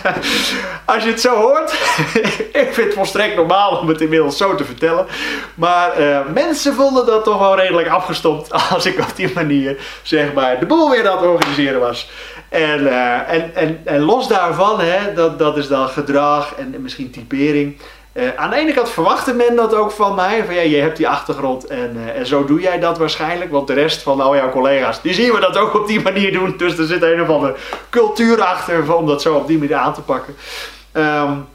Als 0.92 1.02
je 1.02 1.10
het 1.10 1.20
zo 1.20 1.34
hoort, 1.34 1.72
ik 2.62 2.68
vind 2.70 2.86
het 2.86 2.94
volstrekt 2.94 3.36
normaal 3.36 3.76
om 3.76 3.88
het 3.88 4.00
inmiddels 4.00 4.36
zo 4.36 4.54
te 4.54 4.64
vertellen. 4.64 5.06
Maar 5.54 6.00
uh, 6.00 6.20
mensen 6.34 6.74
vonden 6.74 7.06
dat 7.06 7.24
toch 7.24 7.38
wel 7.38 7.56
redelijk 7.56 7.88
afgestopt 7.88 8.52
als 8.74 8.86
ik 8.86 8.98
op 8.98 9.16
die 9.16 9.30
manier 9.34 9.76
zeg 10.02 10.32
maar 10.32 10.58
de 10.58 10.66
boel 10.66 10.90
weer 10.90 11.08
aan 11.08 11.16
het 11.16 11.26
organiseren 11.26 11.80
was. 11.80 12.10
En, 12.48 12.80
uh, 12.80 13.32
en, 13.32 13.54
en, 13.54 13.80
en 13.84 14.00
los 14.00 14.28
daarvan, 14.28 14.80
hè, 14.80 15.14
dat, 15.14 15.38
dat 15.38 15.56
is 15.56 15.68
dan 15.68 15.88
gedrag 15.88 16.54
en 16.54 16.74
misschien 16.78 17.10
typering. 17.10 17.78
Uh, 18.14 18.28
aan 18.36 18.50
de 18.50 18.56
ene 18.56 18.72
kant 18.72 18.88
verwachtte 18.88 19.34
men 19.34 19.56
dat 19.56 19.74
ook 19.74 19.90
van 19.90 20.14
mij. 20.14 20.44
Van 20.44 20.54
ja, 20.54 20.60
je 20.60 20.76
hebt 20.76 20.96
die 20.96 21.08
achtergrond 21.08 21.66
en, 21.66 21.96
uh, 21.96 22.18
en 22.18 22.26
zo 22.26 22.44
doe 22.44 22.60
jij 22.60 22.78
dat 22.78 22.98
waarschijnlijk. 22.98 23.50
Want 23.50 23.66
de 23.66 23.72
rest 23.72 24.02
van 24.02 24.20
al 24.20 24.36
jouw 24.36 24.50
collega's, 24.50 25.02
die 25.02 25.14
zien 25.14 25.32
we 25.32 25.40
dat 25.40 25.56
ook 25.56 25.74
op 25.74 25.86
die 25.86 26.00
manier 26.00 26.32
doen. 26.32 26.54
Dus 26.56 26.78
er 26.78 26.86
zit 26.86 27.02
een 27.02 27.22
of 27.22 27.28
andere 27.28 27.56
cultuur 27.90 28.42
achter 28.42 28.94
om 28.96 29.06
dat 29.06 29.22
zo 29.22 29.34
op 29.34 29.46
die 29.46 29.58
manier 29.58 29.76
aan 29.76 29.94
te 29.94 30.00
pakken. 30.00 30.34
Um, 30.92 31.46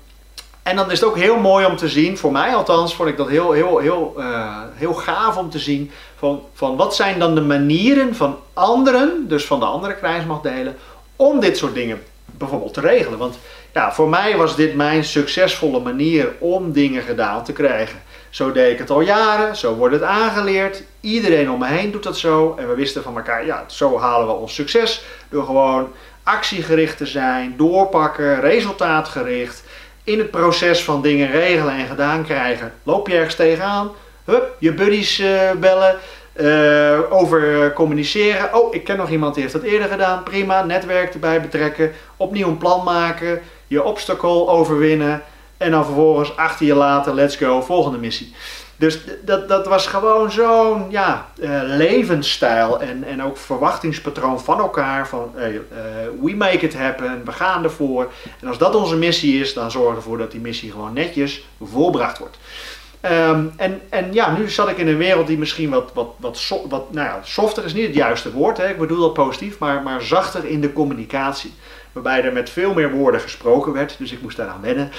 en 0.68 0.76
dan 0.76 0.92
is 0.92 1.00
het 1.00 1.10
ook 1.10 1.18
heel 1.18 1.38
mooi 1.38 1.66
om 1.66 1.76
te 1.76 1.88
zien, 1.88 2.18
voor 2.18 2.32
mij 2.32 2.56
althans, 2.56 2.96
vond 2.96 3.10
ik 3.10 3.18
dat 3.18 3.28
heel, 3.28 3.52
heel, 3.52 3.78
heel, 3.78 4.14
uh, 4.18 4.58
heel 4.74 4.94
gaaf 4.94 5.38
om 5.38 5.50
te 5.50 5.60
zien. 5.60 5.92
Van, 6.18 6.42
van 6.54 6.76
wat 6.76 6.96
zijn 6.96 7.20
dan 7.20 7.36
de 7.36 7.42
manieren 7.42 8.16
van 8.16 8.38
anderen, 8.54 9.28
dus 9.28 9.46
van 9.46 9.60
de 9.60 9.66
andere 9.66 9.96
krijgsmachtdelen, 9.96 10.78
om 11.16 11.40
dit 11.40 11.58
soort 11.58 11.74
dingen 11.74 12.04
bijvoorbeeld 12.26 12.74
te 12.74 12.82
regelen. 12.82 13.20
Want 13.20 13.38
ja, 13.78 13.94
voor 13.94 14.10
mij 14.10 14.38
was 14.38 14.56
dit 14.56 14.76
mijn 14.76 15.04
succesvolle 15.04 15.80
manier 15.80 16.34
om 16.40 16.72
dingen 16.72 17.02
gedaan 17.02 17.44
te 17.44 17.54
krijgen. 17.54 18.00
Zo 18.30 18.52
deed 18.52 18.72
ik 18.72 18.80
het 18.80 18.90
al 18.90 19.02
jaren, 19.02 19.56
zo 19.56 19.76
wordt 19.76 19.94
het 19.94 20.04
aangeleerd. 20.04 20.84
Iedereen 21.00 21.52
om 21.52 21.60
me 21.60 21.68
heen 21.68 21.92
doet 21.92 22.04
dat 22.04 22.18
zo. 22.18 22.56
En 22.60 22.68
we 22.68 22.76
wisten 22.76 23.04
van 23.04 23.16
elkaar, 23.18 23.46
ja, 23.46 23.64
zo 23.68 24.00
halen 24.00 24.28
we 24.28 24.34
ons 24.34 24.54
succes. 24.54 25.04
Door 25.30 25.46
gewoon 25.46 25.92
actiegericht 26.24 26.98
te 26.98 27.06
zijn, 27.06 27.54
doorpakken, 27.58 28.40
resultaatgericht. 28.40 29.64
In 30.04 30.18
het 30.18 30.32
proces 30.32 30.84
van 30.84 31.02
dingen 31.02 31.32
regelen 31.32 31.74
en 31.74 31.88
gedaan 31.88 32.24
krijgen. 32.24 32.74
Loop 32.84 33.08
je 33.08 33.16
ergens 33.16 33.36
tegenaan? 33.36 33.92
Hup, 34.26 34.56
je 34.60 34.74
buddies 34.74 35.20
uh, 35.20 35.52
bellen. 35.60 35.96
Uh, 36.40 37.00
over 37.10 37.74
communiceren. 37.74 38.54
Oh, 38.54 38.74
ik 38.74 38.84
ken 38.84 38.98
nog 38.98 39.10
iemand 39.10 39.34
die 39.34 39.44
heeft 39.44 39.56
dat 39.56 39.64
eerder 39.64 39.88
gedaan. 39.88 40.24
Prima, 40.24 40.64
netwerk 40.64 41.14
erbij 41.14 41.42
betrekken. 41.42 41.92
Opnieuw 42.18 42.48
een 42.48 42.58
plan 42.58 42.84
maken. 42.84 43.42
Je 43.68 43.84
obstacle 43.84 44.48
overwinnen. 44.48 45.24
En 45.58 45.72
dan 45.72 45.86
vervolgens 45.86 46.36
achter 46.36 46.66
je 46.66 46.76
later, 46.76 47.14
let's 47.14 47.36
go, 47.36 47.62
volgende 47.62 47.98
missie. 47.98 48.34
Dus 48.76 49.00
dat, 49.22 49.48
dat 49.48 49.68
was 49.68 49.88
gewoon 49.88 50.32
zo'n 50.32 50.86
ja, 50.90 51.28
uh, 51.40 51.60
levensstijl 51.64 52.82
en, 52.82 53.04
en 53.04 53.24
ook 53.24 53.38
verwachtingspatroon 53.38 54.40
van 54.40 54.60
elkaar. 54.60 55.08
Van 55.08 55.32
uh, 55.36 55.44
we 56.22 56.36
make 56.36 56.66
it 56.66 56.76
happen, 56.76 57.22
we 57.26 57.32
gaan 57.32 57.64
ervoor. 57.64 58.12
En 58.42 58.48
als 58.48 58.58
dat 58.58 58.76
onze 58.76 58.96
missie 58.96 59.40
is, 59.40 59.54
dan 59.54 59.72
zorgen 59.72 59.92
we 59.92 59.98
ervoor 59.98 60.18
dat 60.18 60.32
die 60.32 60.40
missie 60.40 60.72
gewoon 60.72 60.94
netjes 60.94 61.46
volbracht 61.62 62.18
wordt. 62.18 62.38
Um, 63.02 63.54
en, 63.58 63.82
en 63.90 64.14
ja, 64.14 64.38
nu 64.38 64.50
zat 64.50 64.70
ik 64.70 64.78
in 64.78 64.88
een 64.88 64.98
wereld 64.98 65.28
die 65.28 65.38
misschien 65.38 65.70
wat, 65.70 65.92
wat, 65.94 66.08
wat, 66.18 66.62
wat 66.70 66.94
nou 66.94 67.08
ja, 67.08 67.20
softer 67.24 67.66
is 67.66 67.74
niet 67.74 67.86
het 67.86 67.96
juiste 67.96 68.32
woord. 68.32 68.58
Hè? 68.58 68.70
Ik 68.70 68.78
bedoel 68.78 69.00
dat 69.00 69.14
positief, 69.14 69.60
maar, 69.60 69.84
maar 69.84 70.02
zachter 70.02 70.46
in 70.46 70.62
de 70.62 70.74
communicatie. 70.74 71.54
Waarbij 71.92 72.24
er 72.24 72.34
met 72.34 72.50
veel 72.50 72.74
meer 72.74 72.92
woorden 72.92 73.22
gesproken 73.22 73.74
werd, 73.74 73.96
dus 73.98 74.12
ik 74.12 74.22
moest 74.22 74.38
daaraan 74.38 74.62
wennen. 74.62 74.92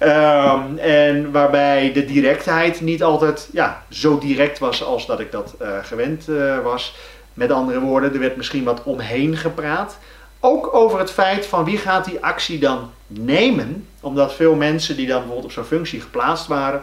Um, 0.00 0.78
en 0.78 1.32
waarbij 1.32 1.92
de 1.92 2.04
directheid 2.04 2.80
niet 2.80 3.02
altijd 3.02 3.48
ja, 3.52 3.84
zo 3.90 4.18
direct 4.18 4.58
was 4.58 4.84
als 4.84 5.06
dat 5.06 5.20
ik 5.20 5.32
dat 5.32 5.54
uh, 5.62 5.68
gewend 5.82 6.28
uh, 6.28 6.58
was. 6.58 6.94
Met 7.34 7.50
andere 7.50 7.80
woorden, 7.80 8.12
er 8.12 8.18
werd 8.18 8.36
misschien 8.36 8.64
wat 8.64 8.82
omheen 8.82 9.36
gepraat. 9.36 9.98
Ook 10.40 10.74
over 10.74 10.98
het 10.98 11.10
feit 11.10 11.46
van 11.46 11.64
wie 11.64 11.78
gaat 11.78 12.04
die 12.04 12.24
actie 12.24 12.58
dan 12.58 12.90
nemen. 13.06 13.86
Omdat 14.00 14.34
veel 14.34 14.54
mensen 14.54 14.96
die 14.96 15.06
dan 15.06 15.16
bijvoorbeeld 15.16 15.46
op 15.46 15.52
zo'n 15.52 15.64
functie 15.64 16.00
geplaatst 16.00 16.46
waren, 16.46 16.82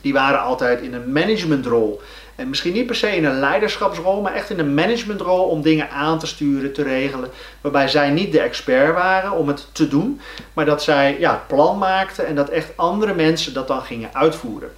die 0.00 0.12
waren 0.12 0.40
altijd 0.40 0.80
in 0.80 0.94
een 0.94 1.12
managementrol. 1.12 2.00
En 2.38 2.48
misschien 2.48 2.72
niet 2.72 2.86
per 2.86 2.94
se 2.94 3.16
in 3.16 3.24
een 3.24 3.38
leiderschapsrol, 3.38 4.20
maar 4.20 4.34
echt 4.34 4.50
in 4.50 4.58
een 4.58 4.74
managementrol 4.74 5.44
om 5.44 5.62
dingen 5.62 5.90
aan 5.90 6.18
te 6.18 6.26
sturen, 6.26 6.72
te 6.72 6.82
regelen. 6.82 7.30
Waarbij 7.60 7.88
zij 7.88 8.10
niet 8.10 8.32
de 8.32 8.40
expert 8.40 8.94
waren 8.94 9.32
om 9.32 9.48
het 9.48 9.66
te 9.72 9.88
doen, 9.88 10.20
maar 10.52 10.64
dat 10.64 10.82
zij 10.82 11.16
ja, 11.18 11.30
het 11.30 11.46
plan 11.46 11.78
maakten 11.78 12.26
en 12.26 12.34
dat 12.34 12.48
echt 12.48 12.70
andere 12.76 13.14
mensen 13.14 13.54
dat 13.54 13.68
dan 13.68 13.82
gingen 13.82 14.08
uitvoeren. 14.12 14.70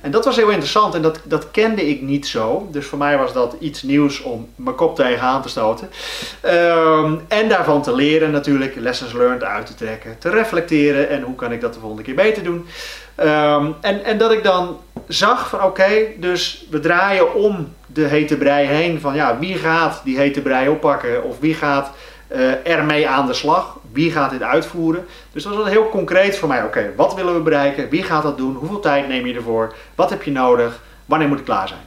En 0.00 0.10
dat 0.10 0.24
was 0.24 0.36
heel 0.36 0.48
interessant 0.48 0.94
en 0.94 1.02
dat, 1.02 1.20
dat 1.22 1.50
kende 1.50 1.88
ik 1.88 2.02
niet 2.02 2.26
zo. 2.26 2.68
Dus 2.70 2.86
voor 2.86 2.98
mij 2.98 3.18
was 3.18 3.32
dat 3.32 3.56
iets 3.58 3.82
nieuws 3.82 4.22
om 4.22 4.48
mijn 4.54 4.76
kop 4.76 4.96
tegenaan 4.96 5.42
te 5.42 5.48
stoten. 5.48 5.90
Um, 6.44 7.20
en 7.28 7.48
daarvan 7.48 7.82
te 7.82 7.94
leren 7.94 8.30
natuurlijk, 8.30 8.74
lessons 8.74 9.12
learned 9.12 9.44
uit 9.44 9.66
te 9.66 9.74
trekken, 9.74 10.18
te 10.18 10.30
reflecteren 10.30 11.08
en 11.08 11.22
hoe 11.22 11.34
kan 11.34 11.52
ik 11.52 11.60
dat 11.60 11.74
de 11.74 11.80
volgende 11.80 12.02
keer 12.02 12.14
beter 12.14 12.42
doen. 12.42 12.66
Um, 13.20 13.74
en, 13.80 14.04
en 14.04 14.18
dat 14.18 14.32
ik 14.32 14.42
dan 14.42 14.80
zag 15.08 15.48
van 15.48 15.62
oké, 15.62 15.92
dus 16.16 16.66
we 16.70 16.80
draaien 16.80 17.34
om 17.34 17.74
de 17.86 18.04
hete 18.04 18.36
brei 18.36 18.66
heen 18.66 19.00
van 19.00 19.14
ja, 19.14 19.38
wie 19.38 19.54
gaat 19.54 20.00
die 20.04 20.18
hete 20.18 20.40
brei 20.40 20.68
oppakken 20.68 21.22
of 21.22 21.38
wie 21.38 21.54
gaat 21.54 21.90
uh, 22.32 22.66
ermee 22.66 23.08
aan 23.08 23.26
de 23.26 23.32
slag, 23.32 23.78
wie 23.92 24.12
gaat 24.12 24.30
dit 24.30 24.42
uitvoeren. 24.42 25.06
Dus 25.32 25.42
dat 25.42 25.56
was 25.56 25.68
heel 25.68 25.88
concreet 25.88 26.38
voor 26.38 26.48
mij, 26.48 26.64
oké, 26.64 26.92
wat 26.96 27.14
willen 27.14 27.34
we 27.34 27.40
bereiken, 27.40 27.88
wie 27.88 28.02
gaat 28.02 28.22
dat 28.22 28.36
doen, 28.36 28.54
hoeveel 28.54 28.80
tijd 28.80 29.08
neem 29.08 29.26
je 29.26 29.34
ervoor, 29.34 29.74
wat 29.94 30.10
heb 30.10 30.22
je 30.22 30.30
nodig, 30.30 30.82
wanneer 31.04 31.28
moet 31.28 31.36
het 31.36 31.46
klaar 31.46 31.68
zijn. 31.68 31.80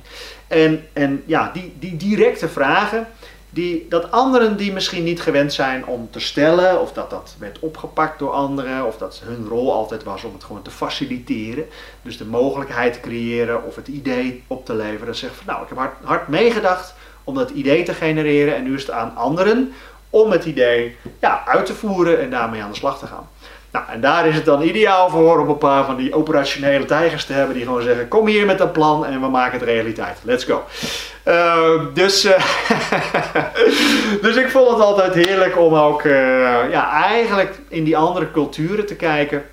En, 0.47 0.87
en 0.93 1.23
ja, 1.25 1.49
die, 1.53 1.75
die 1.79 1.97
directe 1.97 2.47
vragen, 2.47 3.07
die, 3.49 3.85
dat 3.89 4.11
anderen 4.11 4.57
die 4.57 4.73
misschien 4.73 5.03
niet 5.03 5.21
gewend 5.21 5.53
zijn 5.53 5.85
om 5.85 6.07
te 6.11 6.19
stellen, 6.19 6.81
of 6.81 6.93
dat 6.93 7.09
dat 7.09 7.35
werd 7.39 7.59
opgepakt 7.59 8.19
door 8.19 8.31
anderen, 8.31 8.85
of 8.85 8.97
dat 8.97 9.21
hun 9.23 9.47
rol 9.47 9.73
altijd 9.73 10.03
was 10.03 10.23
om 10.23 10.33
het 10.33 10.43
gewoon 10.43 10.61
te 10.61 10.71
faciliteren. 10.71 11.65
Dus 12.01 12.17
de 12.17 12.25
mogelijkheid 12.25 12.93
te 12.93 12.99
creëren 12.99 13.63
of 13.63 13.75
het 13.75 13.87
idee 13.87 14.43
op 14.47 14.65
te 14.65 14.75
leveren. 14.75 15.15
Zegt 15.15 15.35
van 15.35 15.45
nou, 15.45 15.61
ik 15.61 15.69
heb 15.69 15.77
hard, 15.77 15.95
hard 16.03 16.27
meegedacht 16.27 16.93
om 17.23 17.35
dat 17.35 17.49
idee 17.49 17.83
te 17.83 17.93
genereren 17.93 18.55
en 18.55 18.63
nu 18.63 18.75
is 18.75 18.81
het 18.81 18.91
aan 18.91 19.15
anderen 19.15 19.73
om 20.09 20.31
het 20.31 20.45
idee 20.45 20.95
ja, 21.19 21.43
uit 21.45 21.65
te 21.65 21.73
voeren 21.73 22.19
en 22.19 22.29
daarmee 22.29 22.61
aan 22.61 22.69
de 22.69 22.77
slag 22.77 22.99
te 22.99 23.07
gaan. 23.07 23.29
Nou, 23.71 23.85
en 23.89 24.01
daar 24.01 24.27
is 24.27 24.35
het 24.35 24.45
dan 24.45 24.61
ideaal 24.61 25.09
voor 25.09 25.39
om 25.39 25.49
een 25.49 25.57
paar 25.57 25.85
van 25.85 25.95
die 25.95 26.15
operationele 26.15 26.85
tijgers 26.85 27.25
te 27.25 27.33
hebben 27.33 27.55
die 27.55 27.65
gewoon 27.65 27.81
zeggen: 27.81 28.07
Kom 28.07 28.27
hier 28.27 28.45
met 28.45 28.59
een 28.59 28.71
plan 28.71 29.05
en 29.05 29.21
we 29.21 29.27
maken 29.27 29.59
het 29.59 29.67
realiteit. 29.67 30.17
Let's 30.23 30.43
go. 30.43 30.63
Uh, 31.25 31.81
dus, 31.93 32.25
uh, 32.25 32.31
dus 34.21 34.35
ik 34.35 34.49
vond 34.49 34.69
het 34.69 34.79
altijd 34.79 35.13
heerlijk 35.13 35.57
om 35.57 35.73
ook 35.73 36.03
uh, 36.03 36.71
ja, 36.71 36.91
eigenlijk 36.91 37.59
in 37.67 37.83
die 37.83 37.97
andere 37.97 38.31
culturen 38.31 38.85
te 38.85 38.95
kijken: 38.95 39.45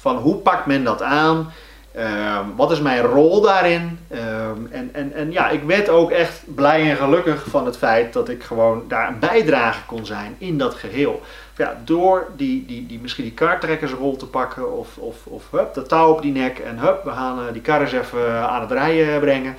van 0.00 0.16
hoe 0.16 0.36
pakt 0.36 0.66
men 0.66 0.84
dat 0.84 1.02
aan? 1.02 1.52
Um, 1.98 2.56
wat 2.56 2.70
is 2.70 2.80
mijn 2.80 3.02
rol 3.02 3.40
daarin? 3.40 3.98
Um, 4.12 4.68
en, 4.70 4.90
en, 4.92 5.12
en 5.14 5.32
ja, 5.32 5.48
ik 5.48 5.62
werd 5.62 5.88
ook 5.88 6.10
echt 6.10 6.42
blij 6.54 6.90
en 6.90 6.96
gelukkig 6.96 7.44
van 7.48 7.66
het 7.66 7.76
feit 7.76 8.12
dat 8.12 8.28
ik 8.28 8.42
gewoon 8.42 8.84
daar 8.88 9.08
een 9.08 9.18
bijdrage 9.18 9.80
kon 9.86 10.06
zijn 10.06 10.34
in 10.38 10.58
dat 10.58 10.74
geheel. 10.74 11.22
Ja, 11.56 11.80
door 11.84 12.26
die, 12.36 12.66
die, 12.66 12.86
die, 12.86 12.98
misschien 13.00 13.24
die 13.24 13.32
kartrekkersrol 13.32 14.16
te 14.16 14.26
pakken 14.26 14.78
of, 14.78 14.96
of, 14.96 15.16
of 15.26 15.50
hup, 15.50 15.74
de 15.74 15.82
touw 15.82 16.10
op 16.10 16.22
die 16.22 16.32
nek 16.32 16.58
en 16.58 16.78
hup, 16.78 17.04
we 17.04 17.10
gaan 17.10 17.38
uh, 17.38 17.44
die 17.52 17.62
kar 17.62 17.80
eens 17.80 17.92
even 17.92 18.48
aan 18.48 18.60
het 18.60 18.70
rijden 18.70 19.20
brengen. 19.20 19.56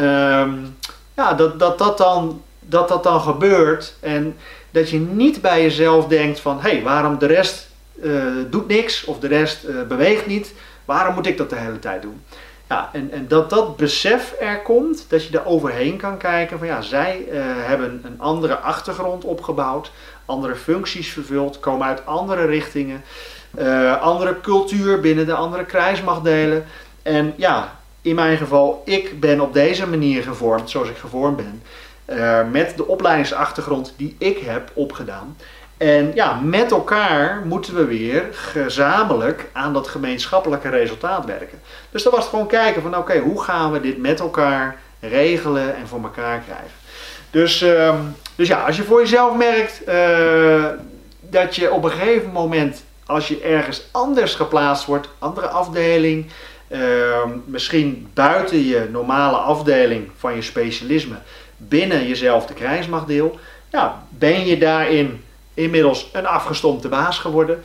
Um, 0.00 0.76
ja, 1.14 1.34
dat 1.34 1.58
dat, 1.58 1.78
dat, 1.78 1.98
dan, 1.98 2.42
dat 2.60 2.88
dat 2.88 3.02
dan 3.02 3.20
gebeurt 3.20 3.94
en 4.00 4.36
dat 4.70 4.90
je 4.90 4.98
niet 4.98 5.40
bij 5.40 5.62
jezelf 5.62 6.06
denkt 6.06 6.40
van 6.40 6.60
hé, 6.60 6.70
hey, 6.70 6.82
waarom 6.82 7.18
de 7.18 7.26
rest 7.26 7.68
uh, 8.02 8.24
doet 8.50 8.68
niks 8.68 9.04
of 9.04 9.18
de 9.18 9.26
rest 9.26 9.64
uh, 9.64 9.82
beweegt 9.88 10.26
niet. 10.26 10.54
Waarom 10.84 11.14
moet 11.14 11.26
ik 11.26 11.36
dat 11.36 11.50
de 11.50 11.56
hele 11.56 11.78
tijd 11.78 12.02
doen? 12.02 12.22
Ja, 12.70 12.90
en, 12.92 13.10
en 13.12 13.28
dat 13.28 13.50
dat 13.50 13.76
besef 13.76 14.34
er 14.40 14.62
komt, 14.62 15.04
dat 15.08 15.24
je 15.24 15.38
er 15.38 15.46
overheen 15.46 15.96
kan 15.96 16.16
kijken 16.16 16.58
van 16.58 16.66
ja, 16.66 16.80
zij 16.80 17.24
uh, 17.28 17.40
hebben 17.42 18.00
een 18.04 18.20
andere 18.20 18.56
achtergrond 18.56 19.24
opgebouwd, 19.24 19.90
andere 20.24 20.56
functies 20.56 21.12
vervuld, 21.12 21.60
komen 21.60 21.86
uit 21.86 22.06
andere 22.06 22.46
richtingen, 22.46 23.02
uh, 23.58 24.00
andere 24.00 24.40
cultuur 24.40 25.00
binnen 25.00 25.26
de 25.26 25.34
andere 25.34 25.64
krijgsmachtdelen. 25.64 26.64
En 27.02 27.32
ja, 27.36 27.76
in 28.02 28.14
mijn 28.14 28.36
geval, 28.36 28.82
ik 28.84 29.20
ben 29.20 29.40
op 29.40 29.52
deze 29.52 29.86
manier 29.86 30.22
gevormd, 30.22 30.70
zoals 30.70 30.88
ik 30.88 30.96
gevormd 30.96 31.36
ben, 31.36 31.62
uh, 32.06 32.50
met 32.50 32.76
de 32.76 32.86
opleidingsachtergrond 32.86 33.94
die 33.96 34.16
ik 34.18 34.38
heb 34.38 34.70
opgedaan. 34.74 35.36
En 35.80 36.10
ja, 36.14 36.40
met 36.42 36.70
elkaar 36.70 37.42
moeten 37.44 37.74
we 37.74 37.84
weer 37.84 38.24
gezamenlijk 38.32 39.48
aan 39.52 39.72
dat 39.72 39.88
gemeenschappelijke 39.88 40.68
resultaat 40.68 41.24
werken. 41.24 41.60
Dus 41.90 42.02
dan 42.02 42.12
was 42.12 42.20
het 42.20 42.30
gewoon 42.30 42.46
kijken 42.46 42.82
van 42.82 42.96
oké, 42.96 43.18
hoe 43.18 43.42
gaan 43.42 43.72
we 43.72 43.80
dit 43.80 43.98
met 43.98 44.20
elkaar 44.20 44.76
regelen 45.00 45.76
en 45.76 45.86
voor 45.86 46.02
elkaar 46.02 46.40
krijgen. 46.40 46.70
Dus, 47.30 47.62
uh, 47.62 47.94
dus 48.36 48.48
ja, 48.48 48.66
als 48.66 48.76
je 48.76 48.82
voor 48.82 49.00
jezelf 49.00 49.36
merkt 49.36 49.82
uh, 49.88 50.64
dat 51.20 51.56
je 51.56 51.72
op 51.72 51.84
een 51.84 51.90
gegeven 51.90 52.30
moment, 52.30 52.84
als 53.06 53.28
je 53.28 53.40
ergens 53.40 53.82
anders 53.90 54.34
geplaatst 54.34 54.84
wordt, 54.84 55.08
andere 55.18 55.48
afdeling, 55.48 56.26
uh, 56.68 56.78
misschien 57.44 58.08
buiten 58.14 58.64
je 58.64 58.88
normale 58.90 59.36
afdeling 59.36 60.10
van 60.16 60.34
je 60.34 60.42
specialisme, 60.42 61.16
binnen 61.56 62.08
jezelf 62.08 62.46
de 62.46 62.54
krijgsmachtdeel, 62.54 63.38
ja, 63.70 64.02
ben 64.08 64.46
je 64.46 64.58
daarin 64.58 65.24
inmiddels 65.62 66.08
een 66.12 66.26
afgestompte 66.26 66.88
baas 66.88 67.18
geworden. 67.18 67.62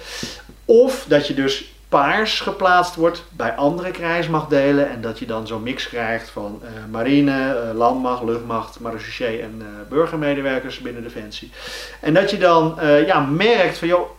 Of 0.65 1.05
dat 1.07 1.27
je 1.27 1.33
dus 1.33 1.73
paars 1.89 2.39
geplaatst 2.39 2.95
wordt 2.95 3.23
bij 3.31 3.55
andere 3.55 3.91
krijgsmachtdelen 3.91 4.89
en 4.89 5.01
dat 5.01 5.19
je 5.19 5.25
dan 5.25 5.47
zo'n 5.47 5.63
mix 5.63 5.87
krijgt 5.87 6.29
van 6.29 6.61
uh, 6.63 6.69
marine, 6.91 7.31
uh, 7.31 7.77
landmacht, 7.77 8.23
luchtmacht, 8.23 8.79
marechaussee 8.79 9.41
en 9.41 9.55
uh, 9.57 9.65
burgermedewerkers 9.89 10.79
binnen 10.79 11.03
Defensie. 11.03 11.51
En 11.99 12.13
dat 12.13 12.29
je 12.29 12.37
dan 12.37 12.77
ja, 13.05 13.19
merkt 13.19 13.77
van 13.77 13.87
joh, 13.87 14.09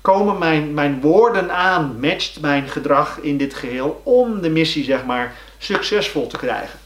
komen 0.00 0.38
mijn, 0.38 0.74
mijn 0.74 1.00
woorden 1.00 1.54
aan, 1.54 1.96
matcht 2.00 2.40
mijn 2.40 2.68
gedrag 2.68 3.18
in 3.20 3.36
dit 3.36 3.54
geheel 3.54 4.00
om 4.02 4.40
de 4.40 4.50
missie 4.50 4.84
zeg 4.84 5.04
maar 5.04 5.34
succesvol 5.58 6.26
te 6.26 6.36
krijgen. 6.36 6.78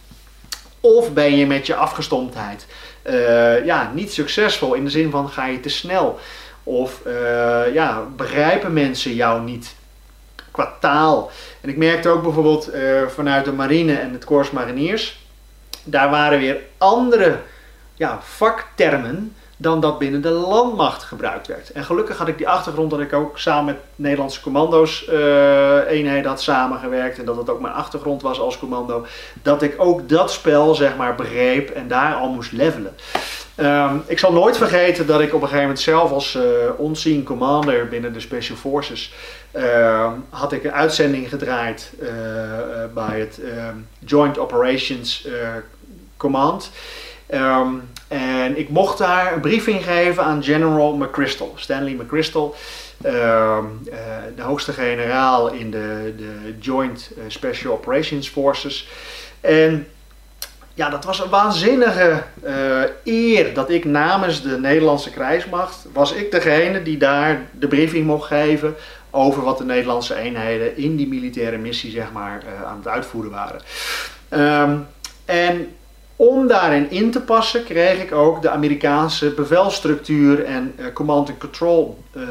Of 0.81 1.13
ben 1.13 1.37
je 1.37 1.47
met 1.47 1.67
je 1.67 1.75
afgestomptheid 1.75 2.67
uh, 3.09 3.65
ja, 3.65 3.91
niet 3.95 4.13
succesvol 4.13 4.75
in 4.75 4.85
de 4.85 4.91
zin 4.91 5.11
van 5.11 5.29
ga 5.29 5.47
je 5.47 5.61
te 5.61 5.69
snel. 5.69 6.19
Of 6.63 7.01
uh, 7.07 7.75
ja, 7.75 8.03
begrijpen 8.17 8.73
mensen 8.73 9.15
jou 9.15 9.43
niet 9.43 9.75
qua 10.51 10.73
taal. 10.81 11.31
En 11.61 11.69
ik 11.69 11.77
merkte 11.77 12.09
ook 12.09 12.23
bijvoorbeeld 12.23 12.75
uh, 12.75 13.07
vanuit 13.07 13.45
de 13.45 13.53
marine 13.53 13.95
en 13.95 14.13
het 14.13 14.25
Corps 14.25 14.51
Mariniers. 14.51 15.27
Daar 15.85 16.11
waren 16.11 16.39
weer 16.39 16.61
andere 16.79 17.39
ja, 17.95 18.19
vaktermen 18.23 19.35
dan 19.61 19.81
dat 19.81 19.99
binnen 19.99 20.23
de 20.23 20.31
landmacht 20.31 21.03
gebruikt 21.03 21.47
werd. 21.47 21.73
En 21.73 21.85
gelukkig 21.85 22.19
had 22.19 22.29
ik 22.29 22.39
die 22.39 22.49
achtergrond 22.49 22.91
dat 22.91 23.01
ik 23.01 23.13
ook 23.13 23.39
samen 23.39 23.65
met 23.65 23.77
Nederlandse 23.95 24.41
commando's 24.41 25.07
uh, 25.09 25.91
eenheden 25.91 26.31
had 26.31 26.43
samengewerkt 26.43 27.19
en 27.19 27.25
dat 27.25 27.37
het 27.37 27.51
ook 27.51 27.61
mijn 27.61 27.75
achtergrond 27.75 28.23
was 28.23 28.41
als 28.41 28.59
commando, 28.59 29.07
dat 29.43 29.63
ik 29.63 29.75
ook 29.79 30.09
dat 30.09 30.33
spel 30.33 30.75
zeg 30.75 30.97
maar 30.97 31.15
begreep 31.15 31.71
en 31.71 31.89
daar 31.89 32.15
al 32.15 32.29
moest 32.29 32.53
levelen. 32.53 32.95
Um, 33.57 34.03
ik 34.07 34.19
zal 34.19 34.33
nooit 34.33 34.57
vergeten 34.57 35.07
dat 35.07 35.21
ik 35.21 35.27
op 35.27 35.33
een 35.35 35.41
gegeven 35.41 35.61
moment 35.61 35.81
zelf 35.81 36.11
als 36.11 36.35
uh, 36.35 36.43
on-scene 36.77 37.23
commander 37.23 37.89
binnen 37.89 38.13
de 38.13 38.21
Special 38.21 38.57
Forces 38.57 39.13
uh, 39.57 40.13
had 40.31 40.53
ik 40.53 40.65
een 40.65 40.73
uitzending 40.73 41.29
gedraaid 41.29 41.93
uh, 42.01 42.09
bij 42.95 43.21
het 43.21 43.41
Joint 43.99 44.39
Operations 44.39 45.29
Command. 46.17 46.71
En 48.09 48.59
ik 48.59 48.69
mocht 48.69 48.99
daar 48.99 49.33
een 49.33 49.41
briefing 49.41 49.85
geven 49.85 50.25
aan 50.25 50.43
General 50.43 50.97
McChrystal, 50.97 51.53
Stanley 51.57 51.93
McChrystal, 51.93 52.55
uh, 53.07 53.13
uh, 53.13 53.59
de 54.37 54.43
hoogste 54.43 54.73
generaal 54.73 55.53
in 55.53 55.71
de, 55.71 56.15
de 56.17 56.55
Joint 56.61 57.11
eh, 57.17 57.23
Special 57.27 57.73
Operations 57.73 58.29
Forces. 58.29 58.89
En 59.41 59.87
ja, 60.75 60.89
dat 60.91 61.05
was 61.05 61.21
een 61.21 61.31
waanzinnige 61.31 62.23
uh, 62.45 62.83
eer 63.05 63.55
dat 63.55 63.71
ik 63.71 63.85
namens 63.85 64.43
de 64.43 64.59
Nederlandse 64.59 65.11
krijgsmacht, 65.11 65.87
was 65.93 66.13
ik 66.13 66.31
degene 66.31 66.83
die 66.83 66.99
daar 66.99 67.41
de 67.53 67.69
briefing 67.69 68.07
mocht 68.07 68.27
geven 68.27 68.75
over 69.11 69.43
wat 69.43 69.59
de 69.59 69.65
Nederlandse 69.65 70.15
eenheden 70.15 70.77
in 70.77 70.97
die 70.97 71.09
militaire 71.09 71.59
missie 71.59 71.91
zeg 71.91 72.13
maar 72.13 72.43
aan 72.67 72.77
het 72.77 72.89
uitvoeren 72.89 73.31
waren. 73.31 73.61
Um, 74.63 74.87
en 75.25 75.77
om 76.21 76.47
daarin 76.47 76.91
in 76.91 77.11
te 77.11 77.21
passen 77.21 77.65
kreeg 77.65 78.03
ik 78.03 78.13
ook 78.13 78.43
de 78.43 78.51
Amerikaanse 78.51 79.31
bevelstructuur 79.31 80.45
en 80.45 80.75
uh, 80.77 80.87
command 80.93 81.29
and 81.29 81.39
control 81.39 81.99
uh, 82.17 82.23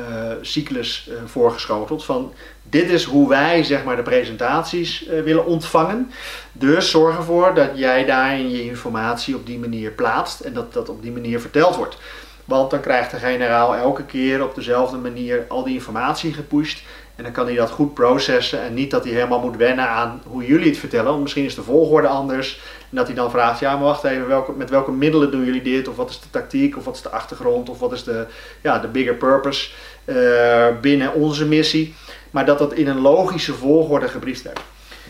cyclus 0.42 1.10
uh, 1.10 1.16
voorgeschoteld. 1.26 2.06
Van 2.06 2.34
dit 2.64 2.90
is 2.90 3.04
hoe 3.04 3.30
wij 3.30 3.64
zeg 3.64 3.84
maar, 3.84 3.96
de 3.96 4.02
presentaties 4.02 5.06
willen 5.24 5.46
ontvangen. 5.46 6.12
Dus 6.52 6.90
zorg 6.90 7.18
ervoor 7.18 7.54
dat 7.54 7.70
jij 7.74 8.06
daarin 8.06 8.50
je 8.50 8.64
informatie 8.64 9.36
op 9.36 9.46
die 9.46 9.60
manier 9.60 9.92
plaatst 9.92 10.40
en 10.40 10.54
dat 10.54 10.74
dat 10.74 10.90
op 10.90 11.02
die 11.02 11.12
manier 11.12 11.40
verteld 11.40 11.76
wordt. 11.76 11.98
Want 12.46 12.72
dan 12.72 12.80
krijgt 12.80 13.12
de 13.12 13.18
generaal 13.18 13.76
elke 13.76 14.04
keer 14.04 14.44
op 14.44 14.56
dezelfde 14.56 14.98
manier 14.98 15.46
al 15.48 15.64
die 15.64 15.74
informatie 15.74 16.34
gepusht. 16.34 16.84
En 17.18 17.24
dan 17.24 17.32
kan 17.32 17.46
hij 17.46 17.56
dat 17.56 17.70
goed 17.70 17.94
processen 17.94 18.62
en 18.62 18.74
niet 18.74 18.92
dat 18.92 19.04
hij 19.04 19.14
helemaal 19.14 19.40
moet 19.40 19.56
wennen 19.56 19.88
aan 19.88 20.22
hoe 20.28 20.46
jullie 20.46 20.70
het 20.70 20.78
vertellen. 20.78 21.06
Want 21.06 21.22
misschien 21.22 21.46
is 21.46 21.56
de 21.56 21.64
volgorde 21.64 22.08
anders. 22.08 22.62
En 22.80 22.96
dat 22.98 23.08
hij 23.08 23.16
dan 23.16 23.32
vraagt, 23.32 23.60
ja 23.60 23.76
maar 23.76 23.84
wacht 23.84 24.04
even, 24.04 24.28
welke, 24.28 24.52
met 24.52 24.70
welke 24.70 24.92
middelen 24.92 25.32
doen 25.32 25.46
jullie 25.46 25.62
dit? 25.62 25.88
Of 25.88 25.96
wat 25.96 26.10
is 26.10 26.20
de 26.20 26.30
tactiek? 26.30 26.78
Of 26.78 26.86
wat 26.86 26.96
is 26.96 27.02
de 27.02 27.10
achtergrond? 27.10 27.70
Of 27.70 27.80
wat 27.80 27.92
is 27.92 28.04
de, 28.04 28.26
ja, 28.62 28.80
de 28.80 28.88
bigger 28.88 29.16
purpose 29.16 29.70
uh, 30.06 30.66
binnen 30.82 31.14
onze 31.14 31.46
missie? 31.46 31.96
Maar 32.32 32.46
dat 32.46 32.58
dat 32.58 32.74
in 32.74 32.88
een 32.88 33.02
logische 33.02 33.54
volgorde 33.54 34.08
gebriefd 34.08 34.42
werd. 34.42 34.60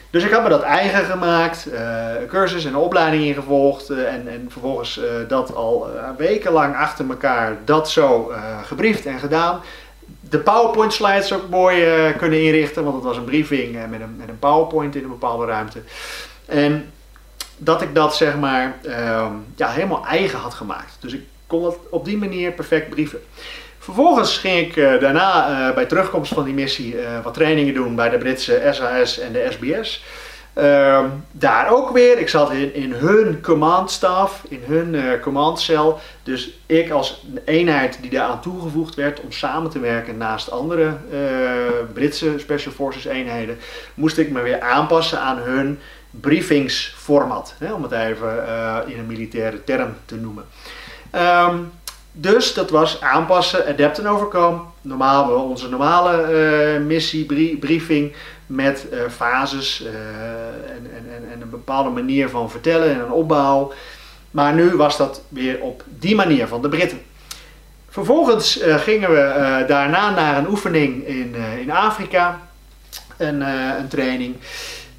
Dus 0.10 0.24
ik 0.24 0.32
heb 0.32 0.44
me 0.44 0.50
dat 0.50 0.62
eigen 0.62 1.06
gemaakt, 1.06 1.68
uh, 1.74 1.80
cursus 2.28 2.66
en 2.66 2.76
opleiding 2.76 3.24
ingevolgd 3.24 3.90
uh, 3.90 4.14
en, 4.14 4.28
en 4.28 4.46
vervolgens 4.50 5.00
dat 5.28 5.56
al 5.56 5.88
wekenlang 6.18 6.76
achter 6.76 7.10
elkaar 7.10 7.58
dat 7.66 7.90
zo 7.90 8.32
gebriefd 8.64 9.06
en 9.06 9.20
gedaan. 9.20 9.62
De 10.30 10.40
PowerPoint 10.40 10.94
slides 10.94 11.34
ook 11.34 11.50
mooi 11.50 11.86
kunnen 12.18 12.44
inrichten, 12.44 12.84
want 12.84 12.96
het 12.96 13.04
was 13.04 13.18
een 13.18 13.24
briefing 13.24 13.74
met, 13.90 14.02
een, 14.02 14.16
met 14.16 14.30
een 14.30 14.40
PowerPoint 14.40 14.96
in 14.96 15.04
een 15.04 15.10
bepaalde 15.10 15.46
ruimte. 15.46 15.82
En 16.46 16.92
dat 17.58 17.82
ik 17.82 17.96
dat 17.96 18.16
zeg 18.16 18.38
maar 18.38 18.78
ehm, 18.84 19.34
ja, 19.56 19.70
helemaal 19.70 20.06
eigen 20.06 20.40
had 20.40 20.54
gemaakt. 20.54 20.98
Dus 21.00 21.14
ik 21.14 21.22
kon 21.48 21.62
dat 21.62 21.78
op 21.90 22.06
die 22.06 22.18
manier 22.18 22.52
perfect 22.52 22.90
brieven. 22.90 23.20
Vervolgens 23.80 24.38
ging 24.38 24.68
ik 24.68 24.76
uh, 24.76 25.00
daarna 25.00 25.74
bij 25.74 25.86
terugkomst 25.86 26.34
van 26.34 26.44
die 26.44 26.54
missie 26.54 26.96
wat 27.24 27.34
trainingen 27.34 27.74
doen 27.74 27.96
bij 27.96 28.10
de 28.10 28.18
Britse 28.18 28.70
SAS 28.72 29.20
en 29.20 29.32
de 29.32 29.48
SBS. 29.50 30.04
Ehm, 30.58 31.06
daar 31.32 31.72
ook 31.72 31.92
weer, 31.92 32.18
ik 32.18 32.30
zat 32.30 32.52
in, 32.52 32.92
hun 32.92 33.42
command 33.42 33.92
staff, 33.92 34.44
in 34.50 34.62
hun 34.66 35.20
commandcel. 35.20 36.00
Dus 36.24 36.60
ik 36.66 36.90
als 36.90 37.26
eenheid 37.46 37.98
die 38.02 38.10
daaraan 38.10 38.42
toegevoegd 38.42 38.96
werd 38.96 39.22
om 39.22 39.32
samen 39.32 39.70
te 39.70 39.80
werken 39.80 40.18
naast 40.18 40.52
andere 40.52 40.98
Britse 41.94 42.34
Special 42.38 42.74
Forces 42.74 43.06
eenheden, 43.06 43.58
moest 43.94 44.18
ik 44.18 44.32
me 44.32 44.42
weer 44.42 44.62
aanpassen 44.62 45.20
aan 45.20 45.38
hun 45.38 45.80
briefingsformat, 46.12 47.54
hè, 47.58 47.74
om 47.74 47.84
het 47.84 47.92
even 47.92 48.44
in 48.88 49.00
een 49.00 49.08
militaire 49.08 49.64
term 49.64 49.96
te 50.06 50.16
noemen. 50.16 50.46
Um, 51.16 51.72
dus 52.20 52.54
dat 52.54 52.70
was 52.70 53.02
aanpassen, 53.02 53.68
adapten 53.68 54.06
overkomen. 54.06 54.62
Normaal 54.82 55.30
onze 55.30 55.70
normale 55.70 56.76
uh, 56.80 56.86
missie, 56.86 57.26
briefing 57.60 58.14
met 58.48 58.86
uh, 58.92 59.00
fases 59.10 59.82
uh, 59.82 59.88
en, 60.76 60.92
en, 60.94 61.32
en, 61.32 61.42
een 61.42 61.50
bepaalde 61.50 61.90
manier 61.90 62.30
van 62.30 62.52
vertellen 62.52 62.90
en 62.90 63.00
een 63.00 63.12
opbouw. 63.12 63.74
Maar 64.32 64.54
nu 64.54 64.76
was 64.76 64.98
dat 64.98 65.22
weer 65.30 65.62
op 65.62 65.84
die 65.86 66.16
manier 66.16 66.48
van 66.48 66.62
de 66.62 66.70
Britten. 66.70 67.02
Vervolgens 67.90 68.60
gingen 68.64 69.10
we 69.10 69.64
daarna 69.68 70.10
naar 70.10 70.38
een 70.38 70.50
oefening 70.50 71.08
in, 71.08 71.36
in 71.60 71.72
Afrika, 71.72 72.42
een, 73.18 73.42
een 73.80 73.88
training. 73.88 74.36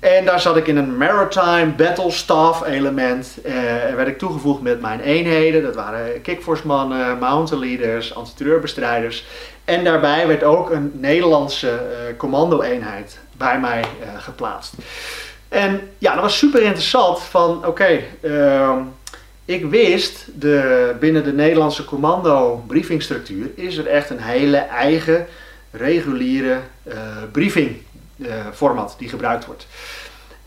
En 0.01 0.25
daar 0.25 0.41
zat 0.41 0.57
ik 0.57 0.67
in 0.67 0.77
een 0.77 0.97
Maritime 0.97 1.73
Battle 1.77 2.11
Staff 2.11 2.67
element. 2.67 3.39
Uh, 3.47 3.85
en 3.85 3.97
werd 3.97 4.09
ik 4.09 4.19
toegevoegd 4.19 4.63
met 4.63 4.81
mijn 4.81 5.01
eenheden. 5.01 5.63
Dat 5.63 5.75
waren 5.75 6.21
kickforce 6.23 6.67
mannen, 6.67 7.19
mountain 7.19 7.65
leaders, 7.65 8.15
antiterreurbestrijders. 8.15 9.25
En 9.65 9.85
daarbij 9.85 10.27
werd 10.27 10.45
ook 10.45 10.71
een 10.71 10.91
Nederlandse 10.95 11.69
uh, 11.69 12.17
commando-eenheid 12.17 13.19
bij 13.37 13.61
mij 13.61 13.81
uh, 13.81 14.09
geplaatst. 14.19 14.75
En 15.49 15.91
ja, 15.99 16.13
dat 16.13 16.23
was 16.23 16.39
super 16.39 16.63
interessant 16.63 17.21
van 17.21 17.67
oké, 17.67 18.01
ehm, 18.23 18.79
ik 19.45 19.65
wist 19.65 20.27
de, 20.35 20.95
binnen 21.01 21.25
de 21.25 21.33
Nederlandse 21.33 21.85
commando 21.85 22.65
briefingstructuur 22.67 23.51
is 23.55 23.77
er 23.77 23.87
echt 23.87 24.11
een 24.11 24.21
hele 24.21 24.57
eigen 24.57 25.27
reguliere 25.71 26.59
briefing 27.33 27.77
format 28.53 28.95
die 28.99 29.09
gebruikt 29.09 29.47
wordt. 29.47 29.67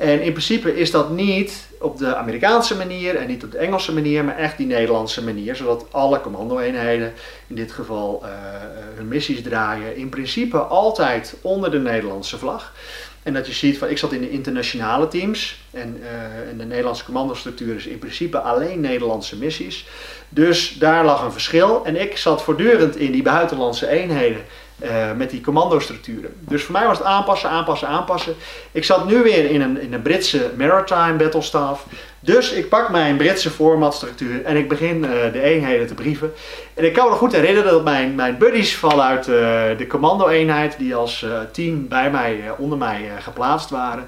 En 0.02 0.22
in 0.22 0.32
principe 0.32 0.76
is 0.80 0.92
dat 0.92 1.10
niet 1.10 1.68
op 1.80 1.98
de 1.98 2.16
Amerikaanse 2.16 2.76
manier 2.76 3.16
en 3.16 3.28
niet 3.28 3.44
op 3.44 3.52
de 3.52 3.58
Engelse 3.58 3.94
manier, 3.94 4.24
maar 4.24 4.38
echt 4.38 4.58
die 4.58 4.68
Nederlandse 4.68 5.24
manier. 5.24 5.56
Zodat 5.56 5.86
alle 5.92 6.22
commando-eenheden, 6.22 7.14
in 7.48 7.56
dit 7.56 7.72
geval 7.72 8.22
uh, 8.24 8.30
hun 8.96 9.08
missies 9.08 9.42
draaien, 9.42 9.96
in 9.96 10.10
principe 10.10 10.58
altijd 10.58 11.36
onder 11.42 11.72
de 11.72 11.80
Nederlandse 11.80 12.38
vlag. 12.38 12.74
En 13.24 13.34
dat 13.34 13.48
je 13.48 13.54
ziet 13.54 13.78
van, 13.78 13.90
ik 13.90 13.98
zat 13.98 14.12
in 14.12 14.22
de 14.22 14.30
internationale 14.30 15.08
teams 15.08 15.60
en, 15.72 16.02
en 16.50 16.58
de 16.58 16.66
Nederlandse 16.66 17.06
commandostructuur 17.06 17.76
is 17.76 17.88
in 17.88 18.00
principe 18.00 18.40
alleen 18.40 18.80
Nederlandse 18.80 19.38
missies. 19.38 19.88
Dus 20.30 20.76
daar 20.80 21.06
lag 21.06 21.24
een 21.24 21.32
verschil. 21.32 21.86
En 21.86 22.02
ik 22.02 22.18
zat 22.18 22.44
voortdurend 22.44 22.96
in 22.96 23.12
die 23.12 23.24
buitenlandse 23.24 23.88
eenheden 23.88 24.42
uh, 24.84 25.12
met 25.18 25.30
die 25.30 25.42
commandostructuren. 25.42 26.34
Dus 26.40 26.64
voor 26.64 26.74
mij 26.74 26.88
was 26.88 26.98
het 26.98 27.08
aanpassen, 27.08 27.50
aanpassen, 27.50 27.88
aanpassen. 27.88 28.36
Ik 28.72 28.84
zat 28.84 29.08
nu 29.08 29.24
weer 29.24 29.50
in 29.50 29.62
een, 29.62 29.82
in 29.82 29.94
een 29.94 30.02
Britse 30.02 30.52
maritime 30.58 31.14
battlestaff. 31.14 31.86
Dus 32.20 32.52
ik 32.52 32.70
pak 32.70 32.90
mijn 32.90 33.18
Britse 33.18 33.50
formatstructuur 33.50 34.46
en 34.46 34.58
ik 34.58 34.70
begin 34.70 35.04
uh, 35.04 35.10
de 35.34 35.42
eenheden 35.42 35.88
te 35.88 35.94
brieven. 35.94 36.34
En 36.74 36.86
ik 36.86 36.94
kan 36.94 37.10
me 37.10 37.16
goed 37.16 37.32
herinneren 37.32 37.72
dat 37.72 37.84
mijn, 37.84 38.16
mijn 38.16 38.38
buddies 38.38 38.76
vanuit 38.76 39.28
uh, 39.28 39.36
de 39.78 39.86
commando-eenheid, 39.88 40.76
die 40.78 40.96
als 40.96 41.26
team 41.52 41.88
bij 41.88 42.12
mij, 42.12 42.42
onder 42.58 42.78
mij 42.78 43.10
geplaatst 43.20 43.70
waren, 43.70 44.08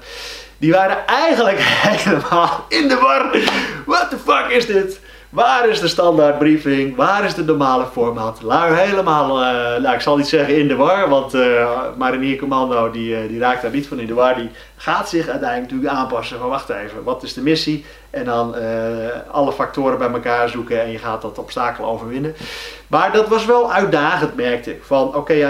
die 0.58 0.72
waren 0.72 1.06
eigenlijk 1.06 1.58
helemaal 1.86 2.66
in 2.68 2.88
de 2.88 2.96
war. 2.96 3.38
What 3.86 4.10
the 4.10 4.18
fuck 4.18 4.48
is 4.48 4.66
dit? 4.66 5.00
Waar 5.34 5.68
is 5.68 5.80
de 5.80 5.88
standaard 5.88 6.38
briefing? 6.38 6.96
Waar 6.96 7.24
is 7.24 7.34
de 7.34 7.44
normale 7.44 7.86
format? 7.92 8.42
Lui 8.42 8.74
helemaal, 8.74 9.42
uh, 9.42 9.92
ik 9.92 10.00
zal 10.00 10.16
niet 10.16 10.26
zeggen 10.26 10.58
in 10.58 10.68
de 10.68 10.74
war, 10.74 11.08
want 11.08 11.34
uh, 11.34 11.80
Marinier 11.98 12.36
Commando 12.36 12.90
die, 12.90 13.22
uh, 13.22 13.28
die 13.28 13.38
raakt 13.38 13.62
daar 13.62 13.70
niet 13.70 13.86
van 13.86 14.00
in 14.00 14.06
de 14.06 14.14
war. 14.14 14.34
Die 14.34 14.50
gaat 14.84 15.08
zich 15.08 15.28
uiteindelijk 15.28 15.72
natuurlijk 15.72 16.00
aanpassen 16.00 16.48
wacht 16.48 16.68
even, 16.68 17.04
wat 17.04 17.22
is 17.22 17.34
de 17.34 17.40
missie? 17.40 17.84
En 18.10 18.24
dan 18.24 18.54
alle 19.30 19.52
factoren 19.52 19.98
bij 19.98 20.10
elkaar 20.10 20.48
zoeken 20.48 20.82
en 20.82 20.90
je 20.90 20.98
gaat 20.98 21.22
dat 21.22 21.38
obstakel 21.38 21.84
overwinnen. 21.84 22.34
Maar 22.86 23.12
dat 23.12 23.28
was 23.28 23.44
wel 23.44 23.72
uitdagend, 23.72 24.36
merkte 24.36 24.70
ik. 24.70 24.82
Van 24.82 25.14
oké, 25.14 25.32
ja, 25.32 25.48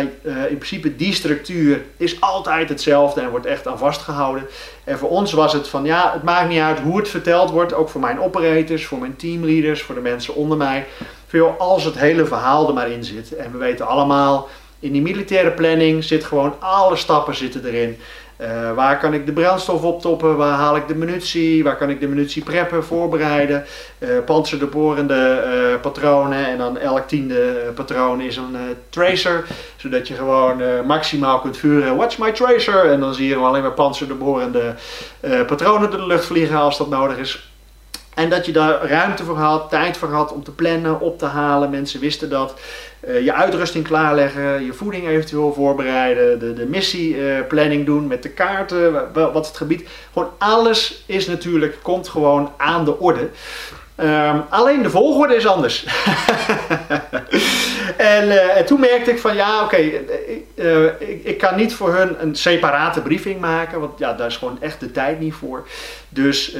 in 0.49 0.59
principe 0.59 0.97
die 0.97 1.13
structuur 1.13 1.85
is 1.97 2.21
altijd 2.21 2.69
hetzelfde 2.69 3.21
en 3.21 3.31
wordt 3.31 3.47
echt 3.47 3.67
aan 3.67 3.79
vastgehouden. 3.79 4.47
En 4.85 4.99
voor 4.99 5.09
ons 5.09 5.33
was 5.33 5.53
het 5.53 5.69
van 5.69 5.85
ja, 5.85 6.13
het 6.13 6.23
maakt 6.23 6.49
niet 6.49 6.61
uit 6.61 6.81
hoe 6.81 6.97
het 6.97 7.09
verteld 7.09 7.51
wordt. 7.51 7.75
Ook 7.75 7.89
voor 7.89 8.01
mijn 8.01 8.21
operators, 8.21 8.87
voor 8.87 8.99
mijn 8.99 9.17
teamleaders, 9.17 9.83
voor 9.83 9.95
de 9.95 10.01
mensen 10.01 10.35
onder 10.35 10.57
mij. 10.57 10.87
Veel 11.27 11.55
als 11.59 11.85
het 11.85 11.99
hele 11.99 12.27
verhaal 12.27 12.69
er 12.69 12.75
maar 12.75 12.91
in 12.91 13.05
zit. 13.05 13.37
En 13.37 13.53
we 13.53 13.59
weten 13.59 13.87
allemaal, 13.87 14.49
in 14.81 14.93
die 14.93 15.03
militaire 15.03 15.51
planning 15.51 16.05
zit 16.05 16.25
gewoon 16.25 16.55
alle 16.59 16.97
stappen 16.97 17.35
zitten 17.35 17.65
erin. 17.65 17.99
Uh, 18.41 18.73
waar 18.73 18.99
kan 18.99 19.15
ik 19.15 19.27
de 19.27 19.33
brandstof 19.33 19.83
optoppen? 19.83 20.37
Waar 20.37 20.59
haal 20.59 20.77
ik 20.77 20.89
de 20.89 20.95
munitie? 20.95 21.65
Waar 21.65 21.77
kan 21.77 21.91
ik 21.91 22.01
de 22.01 22.07
munitie 22.07 22.43
preppen, 22.43 22.85
voorbereiden? 22.85 23.65
Uh, 23.99 24.09
panzerdoorborende 24.25 25.45
uh, 25.47 25.81
patronen 25.81 26.47
en 26.47 26.59
dan 26.59 26.79
elk 26.79 27.09
tiende 27.09 27.73
patroon 27.75 28.21
is 28.21 28.37
een 28.37 28.57
tracer. 28.89 29.45
Zodat 29.77 30.09
je 30.09 30.15
gewoon 30.15 30.87
maximaal 30.87 31.41
kunt 31.41 31.57
vuren. 31.57 31.97
Watch 31.97 32.19
my 32.19 32.33
tracer! 32.33 32.91
En 32.91 33.01
dan 33.01 33.15
zie 33.15 33.29
je 33.29 33.37
alleen 33.37 33.63
maar 33.63 33.73
panzerdoorborende 33.73 34.75
patronen 35.47 35.91
door 35.91 36.01
de 36.01 36.07
lucht 36.07 36.25
vliegen 36.25 36.57
als 36.57 36.79
dat 36.79 36.89
nodig 36.89 37.17
is. 37.17 37.54
En 38.15 38.31
dat 38.31 38.47
je 38.47 38.53
daar 38.53 38.87
ruimte 38.87 39.25
voor 39.25 39.37
had, 39.37 39.71
tijd 39.71 39.97
voor 39.97 40.09
had 40.09 40.33
om 40.33 40.45
te 40.45 40.51
plannen, 40.51 41.01
op 41.01 41.19
te 41.19 41.27
halen. 41.27 41.71
Mensen 41.71 42.01
wisten 42.01 42.31
dat. 42.31 42.55
Uh, 43.09 43.25
je 43.25 43.33
uitrusting 43.33 43.85
klaarleggen, 43.85 44.65
je 44.65 44.73
voeding 44.73 45.09
eventueel 45.09 45.53
voorbereiden, 45.53 46.39
de, 46.39 46.53
de 46.53 46.67
missieplanning 46.67 47.87
doen 47.87 48.07
met 48.07 48.23
de 48.23 48.29
kaarten, 48.29 49.13
wat 49.13 49.47
het 49.47 49.57
gebied. 49.57 49.89
Gewoon 50.13 50.31
alles 50.39 51.05
is 51.07 51.27
natuurlijk, 51.27 51.79
komt 51.83 52.09
gewoon 52.09 52.53
aan 52.57 52.85
de 52.85 52.99
orde. 52.99 53.29
Um, 54.01 54.45
alleen 54.49 54.83
de 54.83 54.91
volgorde 54.91 55.37
is 55.37 55.47
anders. 55.47 55.85
en, 57.97 58.27
uh, 58.27 58.57
en, 58.57 58.67
toen 58.67 58.81
merkte 58.81 59.11
ik 59.11 59.19
van 59.19 59.35
ja, 59.35 59.65
oké, 59.65 59.65
okay, 59.65 60.05
uh, 60.55 60.85
ik, 60.99 61.25
ik, 61.25 61.39
kan 61.39 61.57
niet 61.57 61.75
voor 61.75 61.95
hun 61.95 62.23
een 62.23 62.37
separate 62.37 63.01
briefing 63.01 63.41
maken, 63.41 63.81
want 63.81 63.99
ja, 63.99 64.13
daar 64.13 64.27
is 64.27 64.37
gewoon 64.37 64.59
echt 64.61 64.81
de 64.81 64.91
tijd 64.91 65.21
niet 65.21 65.35
voor. 65.35 65.67
Dus 66.09 66.57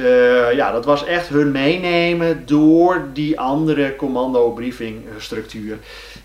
ja, 0.53 0.71
dat 0.71 0.85
was 0.85 1.05
echt 1.05 1.27
hun 1.27 1.51
meenemen 1.51 2.45
door 2.45 3.07
die 3.13 3.39
andere 3.39 3.95
commando 3.95 4.51
briefing 4.51 5.03
structuur. 5.17 5.77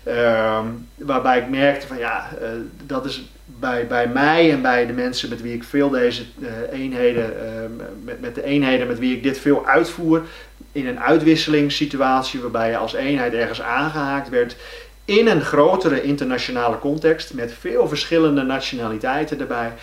Um, 0.07 0.87
waarbij 0.95 1.37
ik 1.37 1.49
merkte 1.49 1.87
van 1.87 1.97
ja, 1.97 2.29
dat 2.85 3.05
is 3.05 3.23
bij, 3.45 3.87
bij 3.87 4.07
mij 4.07 4.51
en 4.51 4.61
bij 4.61 4.85
de 4.85 4.93
mensen 4.93 5.29
met 5.29 5.41
wie 5.41 5.53
ik 5.53 5.63
veel 5.63 5.89
deze 5.89 6.23
eenheden, 6.71 7.33
met, 8.03 8.21
met 8.21 8.35
de 8.35 8.43
eenheden 8.43 8.87
met 8.87 8.99
wie 8.99 9.15
ik 9.15 9.23
dit 9.23 9.39
veel 9.39 9.65
uitvoer, 9.65 10.21
in 10.71 10.87
een 10.87 10.99
uitwisselingssituatie 10.99 12.41
waarbij 12.41 12.69
je 12.69 12.77
als 12.77 12.93
eenheid 12.93 13.33
ergens 13.33 13.61
aangehaakt 13.61 14.29
werd 14.29 14.55
in 15.05 15.27
een 15.27 15.41
grotere 15.41 16.01
internationale 16.01 16.79
context 16.79 17.33
met 17.33 17.53
veel 17.59 17.87
verschillende 17.87 18.41
nationaliteiten 18.41 19.39
erbij. 19.39 19.73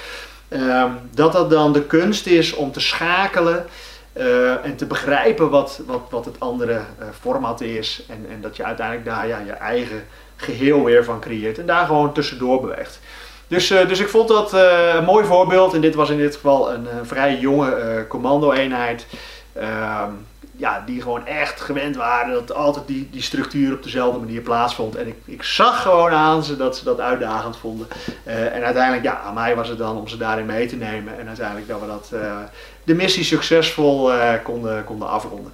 Um, 0.48 0.98
dat 1.14 1.32
dat 1.32 1.50
dan 1.50 1.72
de 1.72 1.82
kunst 1.82 2.26
is 2.26 2.54
om 2.54 2.72
te 2.72 2.80
schakelen 2.80 3.66
uh, 4.12 4.64
en 4.64 4.76
te 4.76 4.86
begrijpen 4.86 5.50
wat, 5.50 5.80
wat, 5.86 6.02
wat 6.10 6.24
het 6.24 6.40
andere 6.40 6.72
uh, 6.72 7.06
format 7.20 7.60
is. 7.60 8.02
En, 8.08 8.26
en 8.30 8.40
dat 8.40 8.56
je 8.56 8.64
uiteindelijk 8.64 9.06
daar 9.06 9.26
ja, 9.26 9.38
je 9.38 9.52
eigen 9.52 10.04
geheel 10.36 10.84
weer 10.84 11.04
van 11.04 11.20
creëert 11.20 11.58
en 11.58 11.66
daar 11.66 11.86
gewoon 11.86 12.12
tussendoor 12.12 12.60
beweegt. 12.60 13.00
Dus, 13.48 13.70
uh, 13.70 13.88
dus 13.88 14.00
ik 14.00 14.08
vond 14.08 14.28
dat 14.28 14.52
een 14.52 15.04
mooi 15.04 15.24
voorbeeld. 15.24 15.74
En 15.74 15.80
dit 15.80 15.94
was 15.94 16.10
in 16.10 16.16
dit 16.16 16.34
geval 16.34 16.72
een 16.72 16.86
vrij 17.02 17.38
jonge 17.38 18.04
commando-eenheid. 18.08 19.06
Ehm, 19.52 20.10
ja, 20.58 20.82
die 20.86 21.02
gewoon 21.02 21.26
echt 21.26 21.60
gewend 21.60 21.96
waren 21.96 22.34
dat 22.34 22.52
altijd 22.52 22.86
die, 22.86 23.08
die 23.10 23.22
structuur 23.22 23.72
op 23.72 23.82
dezelfde 23.82 24.18
manier 24.18 24.40
plaatsvond. 24.40 24.96
En 24.96 25.06
ik, 25.06 25.14
ik 25.24 25.42
zag 25.42 25.82
gewoon 25.82 26.10
aan 26.10 26.44
ze 26.44 26.56
dat 26.56 26.76
ze 26.76 26.84
dat 26.84 27.00
uitdagend 27.00 27.56
vonden. 27.56 27.86
Uh, 28.26 28.54
en 28.54 28.64
uiteindelijk, 28.64 29.04
ja, 29.04 29.20
aan 29.20 29.34
mij 29.34 29.56
was 29.56 29.68
het 29.68 29.78
dan 29.78 29.96
om 29.96 30.08
ze 30.08 30.16
daarin 30.16 30.46
mee 30.46 30.66
te 30.66 30.76
nemen. 30.76 31.18
En 31.18 31.26
uiteindelijk 31.26 31.68
dat 31.68 31.80
we 31.80 31.86
dat, 31.86 32.10
uh, 32.14 32.36
de 32.84 32.94
missie 32.94 33.24
succesvol 33.24 34.14
uh, 34.14 34.32
konden, 34.42 34.84
konden 34.84 35.08
afronden. 35.08 35.52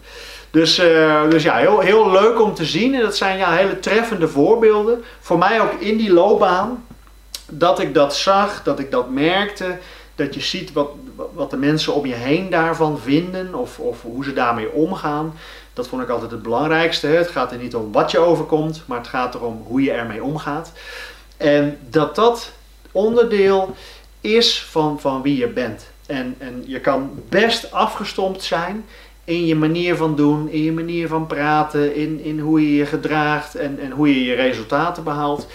Dus, 0.50 0.74
dus 1.30 1.42
ja, 1.42 1.56
heel, 1.56 1.80
heel 1.80 2.10
leuk 2.10 2.40
om 2.40 2.54
te 2.54 2.64
zien. 2.64 2.94
En 2.94 3.00
dat 3.00 3.16
zijn 3.16 3.38
ja, 3.38 3.52
hele 3.52 3.80
treffende 3.80 4.28
voorbeelden. 4.28 5.04
Voor 5.20 5.38
mij 5.38 5.60
ook 5.60 5.72
in 5.72 5.96
die 5.96 6.12
loopbaan. 6.12 6.84
Dat 7.46 7.78
ik 7.78 7.94
dat 7.94 8.16
zag, 8.16 8.62
dat 8.62 8.78
ik 8.78 8.90
dat 8.90 9.10
merkte 9.10 9.78
dat 10.14 10.34
je 10.34 10.40
ziet 10.40 10.72
wat, 10.72 10.88
wat 11.34 11.50
de 11.50 11.56
mensen 11.56 11.94
om 11.94 12.06
je 12.06 12.14
heen 12.14 12.50
daarvan 12.50 12.98
vinden 12.98 13.54
of, 13.54 13.78
of 13.78 14.02
hoe 14.02 14.24
ze 14.24 14.32
daarmee 14.32 14.72
omgaan. 14.72 15.34
Dat 15.72 15.88
vond 15.88 16.02
ik 16.02 16.08
altijd 16.08 16.30
het 16.30 16.42
belangrijkste. 16.42 17.06
Het 17.06 17.28
gaat 17.28 17.52
er 17.52 17.58
niet 17.58 17.74
om 17.74 17.92
wat 17.92 18.10
je 18.10 18.18
overkomt, 18.18 18.82
maar 18.86 18.98
het 18.98 19.08
gaat 19.08 19.34
erom 19.34 19.62
hoe 19.66 19.82
je 19.82 19.92
ermee 19.92 20.22
omgaat. 20.22 20.72
En 21.36 21.78
dat 21.90 22.14
dat 22.14 22.52
onderdeel 22.92 23.74
is 24.20 24.62
van, 24.62 25.00
van 25.00 25.22
wie 25.22 25.36
je 25.36 25.48
bent. 25.48 25.86
En, 26.06 26.34
en 26.38 26.64
je 26.66 26.80
kan 26.80 27.10
best 27.28 27.72
afgestompt 27.72 28.42
zijn 28.42 28.84
in 29.24 29.46
je 29.46 29.56
manier 29.56 29.96
van 29.96 30.16
doen, 30.16 30.48
in 30.48 30.62
je 30.62 30.72
manier 30.72 31.08
van 31.08 31.26
praten, 31.26 31.94
in, 31.94 32.20
in 32.20 32.38
hoe 32.38 32.70
je 32.70 32.76
je 32.76 32.86
gedraagt 32.86 33.54
en, 33.54 33.78
en 33.80 33.90
hoe 33.90 34.08
je 34.08 34.24
je 34.24 34.34
resultaten 34.34 35.04
behaalt. 35.04 35.46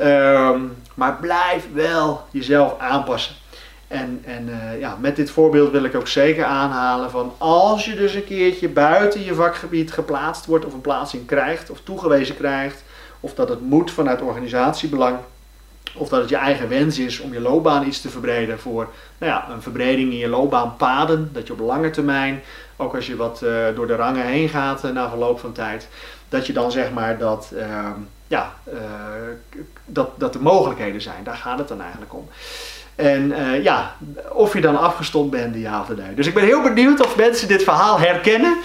Um, 0.00 0.76
maar 0.94 1.16
blijf 1.20 1.66
wel 1.72 2.24
jezelf 2.30 2.78
aanpassen. 2.78 3.34
En, 3.90 4.22
en 4.24 4.48
uh, 4.48 4.80
ja, 4.80 4.96
met 5.00 5.16
dit 5.16 5.30
voorbeeld 5.30 5.70
wil 5.70 5.84
ik 5.84 5.94
ook 5.94 6.08
zeker 6.08 6.44
aanhalen 6.44 7.10
van 7.10 7.32
als 7.38 7.84
je 7.84 7.94
dus 7.94 8.14
een 8.14 8.24
keertje 8.24 8.68
buiten 8.68 9.24
je 9.24 9.34
vakgebied 9.34 9.92
geplaatst 9.92 10.46
wordt 10.46 10.64
of 10.64 10.72
een 10.72 10.80
plaatsing 10.80 11.26
krijgt 11.26 11.70
of 11.70 11.80
toegewezen 11.80 12.36
krijgt, 12.36 12.82
of 13.20 13.34
dat 13.34 13.48
het 13.48 13.60
moet 13.60 13.90
vanuit 13.90 14.22
organisatiebelang, 14.22 15.18
of 15.94 16.08
dat 16.08 16.20
het 16.20 16.28
je 16.28 16.36
eigen 16.36 16.68
wens 16.68 16.98
is 16.98 17.20
om 17.20 17.32
je 17.32 17.40
loopbaan 17.40 17.86
iets 17.86 18.00
te 18.00 18.08
verbreden 18.08 18.58
voor 18.58 18.88
nou 19.18 19.32
ja, 19.32 19.50
een 19.50 19.62
verbreding 19.62 20.12
in 20.12 20.18
je 20.18 20.28
loopbaanpaden, 20.28 21.30
dat 21.32 21.46
je 21.46 21.52
op 21.52 21.60
lange 21.60 21.90
termijn, 21.90 22.42
ook 22.76 22.94
als 22.94 23.06
je 23.06 23.16
wat 23.16 23.40
uh, 23.44 23.66
door 23.74 23.86
de 23.86 23.96
rangen 23.96 24.26
heen 24.26 24.48
gaat 24.48 24.84
uh, 24.84 24.90
na 24.90 25.08
verloop 25.08 25.40
van 25.40 25.52
tijd, 25.52 25.88
dat 26.28 26.46
je 26.46 26.52
dan 26.52 26.72
zeg 26.72 26.92
maar 26.92 27.18
dat, 27.18 27.52
uh, 27.54 27.90
ja, 28.26 28.54
dat, 29.84 30.10
dat 30.20 30.34
er 30.34 30.42
mogelijkheden 30.42 31.00
zijn. 31.00 31.24
Daar 31.24 31.36
gaat 31.36 31.58
het 31.58 31.68
dan 31.68 31.80
eigenlijk 31.80 32.14
om. 32.14 32.28
En 33.00 33.32
uh, 33.38 33.62
ja, 33.62 33.96
of 34.32 34.52
je 34.52 34.60
dan 34.60 34.78
afgestompt 34.78 35.30
bent, 35.30 35.56
ja 35.56 35.80
of 35.80 35.88
nee. 35.88 36.14
Dus 36.14 36.26
ik 36.26 36.34
ben 36.34 36.44
heel 36.44 36.62
benieuwd 36.62 37.04
of 37.04 37.16
mensen 37.16 37.48
dit 37.48 37.62
verhaal 37.62 37.98
herkennen. 37.98 38.56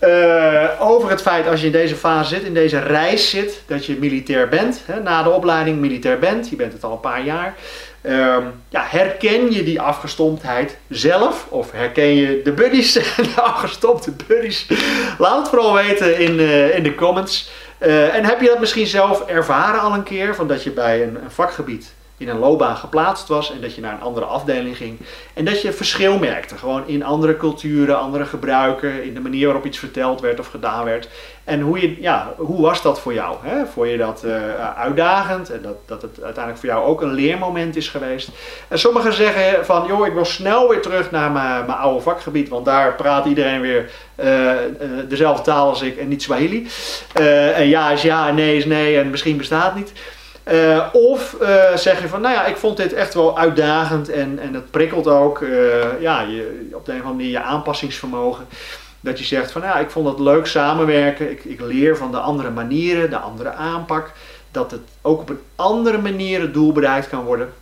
Uh, 0.00 0.70
over 0.78 1.10
het 1.10 1.22
feit 1.22 1.46
als 1.48 1.60
je 1.60 1.66
in 1.66 1.72
deze 1.72 1.96
fase 1.96 2.34
zit, 2.34 2.42
in 2.42 2.54
deze 2.54 2.78
reis 2.78 3.30
zit, 3.30 3.62
dat 3.66 3.86
je 3.86 3.96
militair 3.98 4.48
bent. 4.48 4.82
Hè, 4.86 5.00
na 5.00 5.22
de 5.22 5.30
opleiding 5.30 5.78
militair 5.78 6.18
bent, 6.18 6.48
je 6.48 6.56
bent 6.56 6.72
het 6.72 6.84
al 6.84 6.92
een 6.92 7.00
paar 7.00 7.24
jaar. 7.24 7.54
Uh, 8.02 8.36
ja, 8.68 8.84
herken 8.88 9.52
je 9.52 9.62
die 9.62 9.80
afgestomptheid 9.80 10.76
zelf? 10.88 11.46
Of 11.48 11.70
herken 11.72 12.14
je 12.14 12.40
de 12.44 12.52
buddies, 12.52 12.92
de 13.34 13.40
afgestompte 13.40 14.12
buddies? 14.26 14.66
Laat 15.18 15.38
het 15.38 15.48
vooral 15.48 15.74
weten 15.74 16.18
in, 16.18 16.38
uh, 16.38 16.76
in 16.76 16.82
de 16.82 16.94
comments. 16.94 17.50
en 17.78 18.24
heb 18.24 18.40
je 18.40 18.46
dat 18.46 18.60
misschien 18.60 18.86
zelf 18.86 19.26
ervaren 19.26 19.80
al 19.80 19.94
een 19.94 20.02
keer? 20.02 20.34
Van 20.34 20.48
dat 20.48 20.62
je 20.62 20.70
bij 20.70 21.02
een, 21.02 21.16
een 21.22 21.30
vakgebied 21.30 21.92
in 22.16 22.28
een 22.28 22.38
loopbaan 22.38 22.76
geplaatst 22.76 23.28
was 23.28 23.52
en 23.52 23.60
dat 23.60 23.74
je 23.74 23.80
naar 23.80 23.92
een 23.92 24.00
andere 24.00 24.26
afdeling 24.26 24.76
ging. 24.76 24.98
En 25.34 25.44
dat 25.44 25.62
je 25.62 25.72
verschil 25.72 26.18
merkte, 26.18 26.56
gewoon 26.56 26.86
in 26.86 27.04
andere 27.04 27.36
culturen, 27.36 27.98
andere 27.98 28.24
gebruiken, 28.24 29.04
in 29.04 29.14
de 29.14 29.20
manier 29.20 29.44
waarop 29.44 29.64
iets 29.64 29.78
verteld 29.78 30.20
werd 30.20 30.40
of 30.40 30.46
gedaan 30.46 30.84
werd. 30.84 31.08
En 31.44 31.60
hoe, 31.60 31.80
je, 31.80 32.00
ja, 32.00 32.34
hoe 32.36 32.60
was 32.60 32.82
dat 32.82 33.00
voor 33.00 33.14
jou? 33.14 33.36
Hè? 33.42 33.66
Vond 33.66 33.90
je 33.90 33.96
dat 33.96 34.22
uh, 34.24 34.34
uitdagend 34.76 35.50
en 35.50 35.62
dat, 35.62 35.76
dat 35.86 36.02
het 36.02 36.22
uiteindelijk 36.22 36.64
voor 36.64 36.68
jou 36.68 36.84
ook 36.84 37.02
een 37.02 37.12
leermoment 37.12 37.76
is 37.76 37.88
geweest? 37.88 38.28
En 38.68 38.78
sommigen 38.78 39.12
zeggen 39.12 39.64
van, 39.64 39.86
joh, 39.86 40.06
ik 40.06 40.12
wil 40.12 40.24
snel 40.24 40.68
weer 40.68 40.82
terug 40.82 41.10
naar 41.10 41.30
mijn, 41.30 41.66
mijn 41.66 41.78
oude 41.78 42.00
vakgebied, 42.00 42.48
want 42.48 42.64
daar 42.64 42.94
praat 42.94 43.26
iedereen 43.26 43.60
weer 43.60 43.90
uh, 44.24 44.52
dezelfde 45.08 45.42
taal 45.42 45.68
als 45.68 45.82
ik 45.82 45.96
en 45.96 46.08
niet 46.08 46.22
Swahili. 46.22 46.68
en 47.54 47.68
ja 47.68 47.90
is 47.90 48.02
ja 48.02 48.28
en 48.28 48.34
nee 48.34 48.56
is 48.56 48.64
nee 48.64 48.98
en 48.98 49.10
misschien 49.10 49.36
bestaat 49.36 49.74
niet. 49.74 49.92
Uh, 50.52 50.84
of 50.92 51.36
uh, 51.42 51.76
zeg 51.76 52.00
je 52.00 52.08
van, 52.08 52.20
nou 52.20 52.34
ja, 52.34 52.44
ik 52.46 52.56
vond 52.56 52.76
dit 52.76 52.92
echt 52.92 53.14
wel 53.14 53.38
uitdagend 53.38 54.08
en, 54.08 54.38
en 54.38 54.54
het 54.54 54.70
prikkelt 54.70 55.06
ook 55.06 55.40
uh, 55.40 56.00
ja, 56.00 56.20
je, 56.20 56.70
op 56.72 56.86
de 56.86 56.92
een 56.92 56.98
of 56.98 57.04
andere 57.04 57.24
manier 57.24 57.30
je 57.30 57.42
aanpassingsvermogen. 57.42 58.46
Dat 59.00 59.18
je 59.18 59.24
zegt 59.24 59.52
van, 59.52 59.62
ja, 59.62 59.76
ik 59.76 59.90
vond 59.90 60.08
het 60.08 60.18
leuk 60.18 60.46
samenwerken, 60.46 61.30
ik, 61.30 61.44
ik 61.44 61.60
leer 61.60 61.96
van 61.96 62.10
de 62.10 62.18
andere 62.18 62.50
manieren, 62.50 63.10
de 63.10 63.18
andere 63.18 63.52
aanpak. 63.52 64.12
Dat 64.50 64.70
het 64.70 64.80
ook 65.02 65.20
op 65.20 65.28
een 65.28 65.40
andere 65.56 65.98
manier 65.98 66.40
het 66.40 66.54
doel 66.54 66.72
bereikt 66.72 67.08
kan 67.08 67.24
worden. 67.24 67.52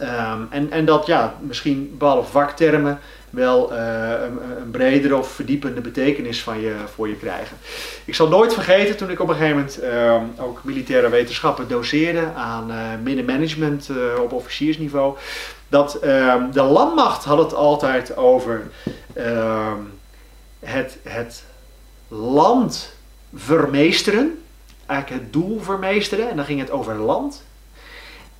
Um, 0.00 0.46
en, 0.50 0.70
en 0.70 0.84
dat 0.84 1.06
ja, 1.06 1.34
misschien 1.40 1.88
bepaalde 1.90 2.26
vaktermen 2.26 2.98
wel 3.34 3.72
uh, 3.72 3.78
een, 4.22 4.60
een, 4.60 4.70
bredere 4.70 5.16
of 5.16 5.28
verdiepende 5.28 5.80
betekenis 5.80 6.42
van 6.42 6.60
je, 6.60 6.74
voor 6.94 7.08
je 7.08 7.16
krijgen. 7.16 7.56
Ik 8.04 8.14
zal 8.14 8.28
nooit 8.28 8.54
vergeten 8.54 8.96
toen 8.96 9.10
ik 9.10 9.20
op 9.20 9.28
een 9.28 9.34
gegeven 9.34 9.56
moment 9.56 9.82
uh, 9.82 10.44
ook 10.44 10.60
militaire 10.64 11.08
wetenschappen 11.08 11.68
doseerde 11.68 12.32
aan 12.34 12.70
uh, 12.70 12.76
middenmanagement 13.02 13.90
op 14.20 14.32
officiersniveau. 14.32 15.16
Dat 15.68 15.94
ehm, 15.94 16.50
de 16.50 16.62
landmacht 16.62 17.24
had 17.24 17.38
het 17.38 17.54
altijd 17.54 18.16
over 18.16 18.62
ehm, 19.12 19.80
het, 20.60 20.98
het 21.02 21.44
land 22.08 22.94
vermeesteren. 23.34 24.42
Eigenlijk 24.86 25.22
het 25.22 25.32
doel 25.32 25.60
vermeesteren. 25.60 26.30
En 26.30 26.36
dan 26.36 26.44
ging 26.44 26.60
het 26.60 26.70
over 26.70 26.94
land. 26.94 27.42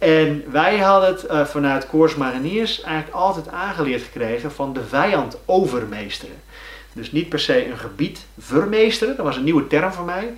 En 0.05 0.45
wij 0.51 0.79
hadden 0.79 1.09
het 1.09 1.25
uh, 1.31 1.45
vanuit 1.45 1.87
Koers 1.87 2.15
Mariniers 2.15 2.81
eigenlijk 2.81 3.17
altijd 3.17 3.49
aangeleerd 3.49 4.03
gekregen 4.03 4.53
van 4.53 4.73
de 4.73 4.85
vijand 4.85 5.37
overmeesteren. 5.45 6.37
Dus 6.93 7.13
niet 7.13 7.29
per 7.29 7.41
se 7.41 7.67
een 7.71 7.79
gebied 7.79 8.27
vermeesteren, 8.39 9.17
dat 9.17 9.25
was 9.25 9.37
een 9.37 9.45
nieuwe 9.45 9.67
term 9.67 9.93
voor 9.93 10.05
mij. 10.05 10.33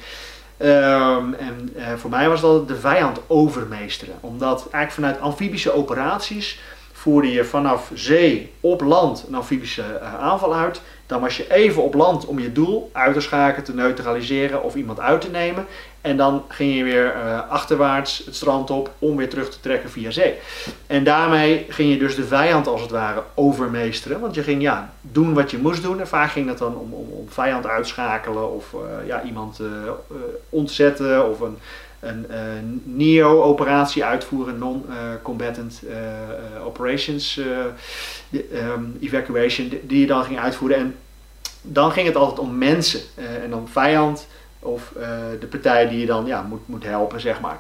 Um, 0.59 1.35
en 1.35 1.73
uh, 1.77 1.93
voor 1.97 2.11
mij 2.11 2.29
was 2.29 2.41
dat 2.41 2.69
de 2.69 2.77
vijand 2.77 3.21
overmeesteren. 3.27 4.15
Omdat 4.21 4.69
eigenlijk 4.71 4.93
vanuit 4.93 5.21
amfibische 5.21 5.73
operaties 5.73 6.61
voerde 6.93 7.33
je 7.33 7.45
vanaf 7.45 7.91
zee 7.95 8.53
op 8.61 8.81
land 8.81 9.25
een 9.29 9.35
amfibische 9.35 10.01
uh, 10.03 10.15
aanval 10.15 10.55
uit. 10.55 10.81
Dan 11.07 11.21
was 11.21 11.37
je 11.37 11.55
even 11.55 11.83
op 11.83 11.95
land 11.95 12.27
om 12.27 12.39
je 12.39 12.53
doel 12.53 12.91
uit 12.93 13.15
te 13.15 13.21
schakelen, 13.21 13.65
te 13.65 13.75
neutraliseren 13.75 14.63
of 14.63 14.75
iemand 14.75 15.01
uit 15.01 15.21
te 15.21 15.31
nemen. 15.31 15.67
En 16.07 16.17
dan 16.17 16.45
ging 16.49 16.77
je 16.77 16.85
weer 16.85 17.15
uh, 17.17 17.51
achterwaarts 17.51 18.23
het 18.25 18.35
strand 18.35 18.71
op 18.71 18.91
om 18.99 19.17
weer 19.17 19.29
terug 19.29 19.51
te 19.51 19.61
trekken 19.61 19.91
via 19.91 20.11
zee. 20.11 20.35
En 20.87 21.05
daarmee 21.05 21.67
ging 21.69 21.93
je 21.93 21.99
dus 21.99 22.15
de 22.15 22.25
vijand 22.25 22.67
als 22.67 22.81
het 22.81 22.91
ware 22.91 23.23
overmeesteren. 23.35 24.21
Want 24.21 24.35
je 24.35 24.43
ging 24.43 24.63
ja, 24.63 24.93
doen 25.01 25.35
wat 25.35 25.51
je 25.51 25.59
moest 25.59 25.83
doen. 25.83 26.01
En 26.01 26.09
vaak 26.09 26.31
ging 26.31 26.47
dat 26.47 26.59
dan 26.59 26.77
om, 26.77 26.93
om, 26.93 27.09
om 27.11 27.29
vijand 27.29 27.67
uitschakelen 27.67 28.55
of 28.55 28.73
uh, 28.73 29.07
ja, 29.07 29.23
iemand 29.23 29.61
uh, 29.61 29.69
ontzetten 30.49 31.29
of 31.31 31.41
een, 31.41 31.59
een 32.01 32.83
NEO-operatie 32.85 34.05
uitvoeren, 34.05 34.59
non-combatant 34.59 35.83
operations 36.65 37.41
um, 38.53 38.97
evacuation, 39.01 39.81
die 39.83 40.01
je 40.01 40.07
dan 40.07 40.25
ging 40.25 40.39
uitvoeren. 40.39 40.77
En 40.77 40.95
dan 41.63 41.93
ging 41.93 42.07
het 42.07 42.17
altijd 42.17 42.39
om 42.39 42.59
mensen 42.59 43.01
en 43.43 43.51
dan 43.51 43.69
vijand 43.69 44.27
of 44.67 44.93
uh, 44.97 45.09
de 45.41 45.47
partij 45.47 45.89
die 45.89 45.99
je 45.99 46.07
dan 46.07 46.27
ja, 46.27 46.43
moet, 46.43 46.69
moet 46.69 46.85
helpen, 46.85 47.21
zeg 47.21 47.41
maar. 47.41 47.59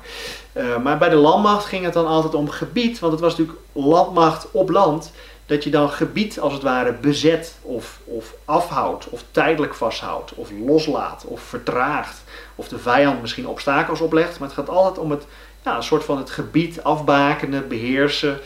Uh, 0.54 0.78
maar 0.78 0.98
bij 0.98 1.08
de 1.08 1.16
landmacht 1.16 1.66
ging 1.66 1.84
het 1.84 1.92
dan 1.92 2.06
altijd 2.06 2.34
om 2.34 2.48
gebied, 2.48 2.98
want 2.98 3.12
het 3.12 3.20
was 3.20 3.36
natuurlijk 3.36 3.58
landmacht 3.72 4.50
op 4.50 4.68
land, 4.70 5.12
dat 5.46 5.64
je 5.64 5.70
dan 5.70 5.90
gebied 5.90 6.40
als 6.40 6.52
het 6.52 6.62
ware 6.62 6.92
bezet 6.92 7.54
of, 7.62 8.00
of 8.04 8.34
afhoudt, 8.44 9.08
of 9.08 9.24
tijdelijk 9.30 9.74
vasthoudt, 9.74 10.34
of 10.34 10.50
loslaat, 10.66 11.24
of 11.24 11.40
vertraagt, 11.40 12.22
of 12.54 12.68
de 12.68 12.78
vijand 12.78 13.20
misschien 13.20 13.48
obstakels 13.48 14.00
oplegt. 14.00 14.38
Maar 14.38 14.48
het 14.48 14.56
gaat 14.56 14.68
altijd 14.68 14.98
om 14.98 15.10
het, 15.10 15.26
ja, 15.64 15.76
een 15.76 15.82
soort 15.82 16.04
van 16.04 16.18
het 16.18 16.30
gebied 16.30 16.82
afbakenen, 16.82 17.68
beheersen. 17.68 18.38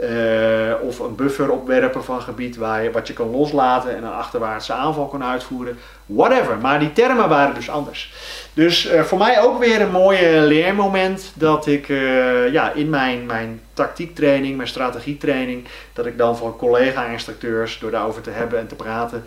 Uh, 0.00 0.72
of 0.82 0.98
een 0.98 1.14
buffer 1.14 1.50
opwerpen 1.50 2.04
van 2.04 2.22
gebied 2.22 2.56
waar 2.56 2.82
je, 2.82 2.90
wat 2.90 3.06
je 3.06 3.12
kan 3.12 3.30
loslaten 3.30 3.96
en 3.96 4.04
een 4.04 4.12
achterwaartse 4.12 4.72
aanval 4.72 5.06
kan 5.06 5.24
uitvoeren. 5.24 5.78
Whatever. 6.06 6.58
Maar 6.58 6.78
die 6.78 6.92
termen 6.92 7.28
waren 7.28 7.54
dus 7.54 7.70
anders. 7.70 8.12
Dus 8.54 8.92
uh, 8.92 9.00
voor 9.00 9.18
mij 9.18 9.42
ook 9.42 9.58
weer 9.58 9.80
een 9.80 9.90
mooie 9.90 10.40
leermoment 10.40 11.32
dat 11.34 11.66
ik 11.66 11.88
uh, 11.88 12.52
ja, 12.52 12.72
in 12.72 12.88
mijn, 12.88 13.26
mijn 13.26 13.60
tactiektraining, 13.72 14.56
mijn 14.56 14.68
strategietraining, 14.68 15.64
dat 15.92 16.06
ik 16.06 16.18
dan 16.18 16.36
van 16.36 16.56
collega-instructeurs 16.56 17.78
door 17.78 17.90
daarover 17.90 18.22
te 18.22 18.30
hebben 18.30 18.58
en 18.58 18.66
te 18.66 18.74
praten, 18.74 19.24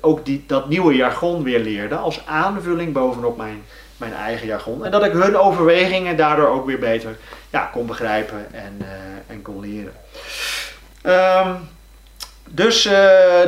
ook 0.00 0.24
die, 0.24 0.44
dat 0.46 0.68
nieuwe 0.68 0.94
jargon 0.94 1.42
weer 1.42 1.60
leerde 1.60 1.94
als 1.94 2.26
aanvulling 2.26 2.92
bovenop 2.92 3.36
mijn, 3.36 3.62
mijn 4.00 4.14
eigen 4.14 4.46
jargon. 4.46 4.84
En 4.84 4.90
dat 4.90 5.04
ik 5.04 5.12
hun 5.12 5.36
overwegingen 5.36 6.16
daardoor 6.16 6.48
ook 6.48 6.66
weer 6.66 6.78
beter 6.78 7.16
ja, 7.50 7.64
kon 7.72 7.86
begrijpen 7.86 8.46
en, 8.52 8.78
uh, 8.82 8.86
en 9.26 9.42
kon 9.42 9.60
leren. 9.60 9.92
Um, 11.02 11.68
dus, 12.52 12.86
uh, 12.86 12.92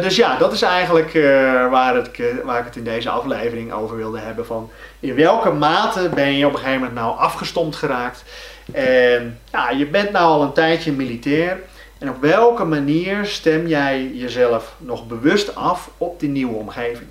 dus 0.01 0.17
ja, 0.17 0.37
dat 0.37 0.53
is 0.53 0.63
eigenlijk 0.63 1.15
uh, 1.15 1.71
waar, 1.71 1.95
het, 1.95 2.11
waar 2.45 2.59
ik 2.59 2.65
het 2.65 2.77
in 2.77 2.85
deze 2.85 3.11
aflevering 3.11 3.73
over 3.73 3.97
wilde 3.97 4.19
hebben. 4.19 4.47
Van 4.47 4.71
in 5.01 5.15
welke 5.15 5.51
mate 5.51 6.09
ben 6.15 6.37
je 6.37 6.47
op 6.47 6.53
een 6.53 6.59
gegeven 6.59 6.81
moment 6.81 6.99
nou 6.99 7.19
afgestompt 7.19 7.77
geraakt? 7.77 8.25
En 8.73 9.39
ja, 9.53 9.71
je 9.71 9.87
bent 9.87 10.11
nou 10.11 10.25
al 10.25 10.43
een 10.43 10.53
tijdje 10.53 10.93
militair. 10.93 11.59
En 11.99 12.09
op 12.09 12.21
welke 12.21 12.65
manier 12.65 13.27
stem 13.27 13.67
jij 13.67 14.11
jezelf 14.15 14.75
nog 14.79 15.07
bewust 15.07 15.55
af 15.55 15.91
op 15.99 16.21
die 16.21 16.29
nieuwe 16.29 16.55
omgeving? 16.55 17.09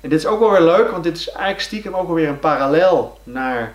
En 0.00 0.08
dit 0.08 0.18
is 0.18 0.26
ook 0.26 0.40
wel 0.40 0.50
weer 0.50 0.60
leuk, 0.60 0.90
want 0.90 1.04
dit 1.04 1.16
is 1.16 1.28
eigenlijk 1.28 1.60
stiekem 1.60 1.94
ook 1.94 2.14
weer 2.14 2.28
een 2.28 2.38
parallel 2.38 3.18
naar 3.24 3.74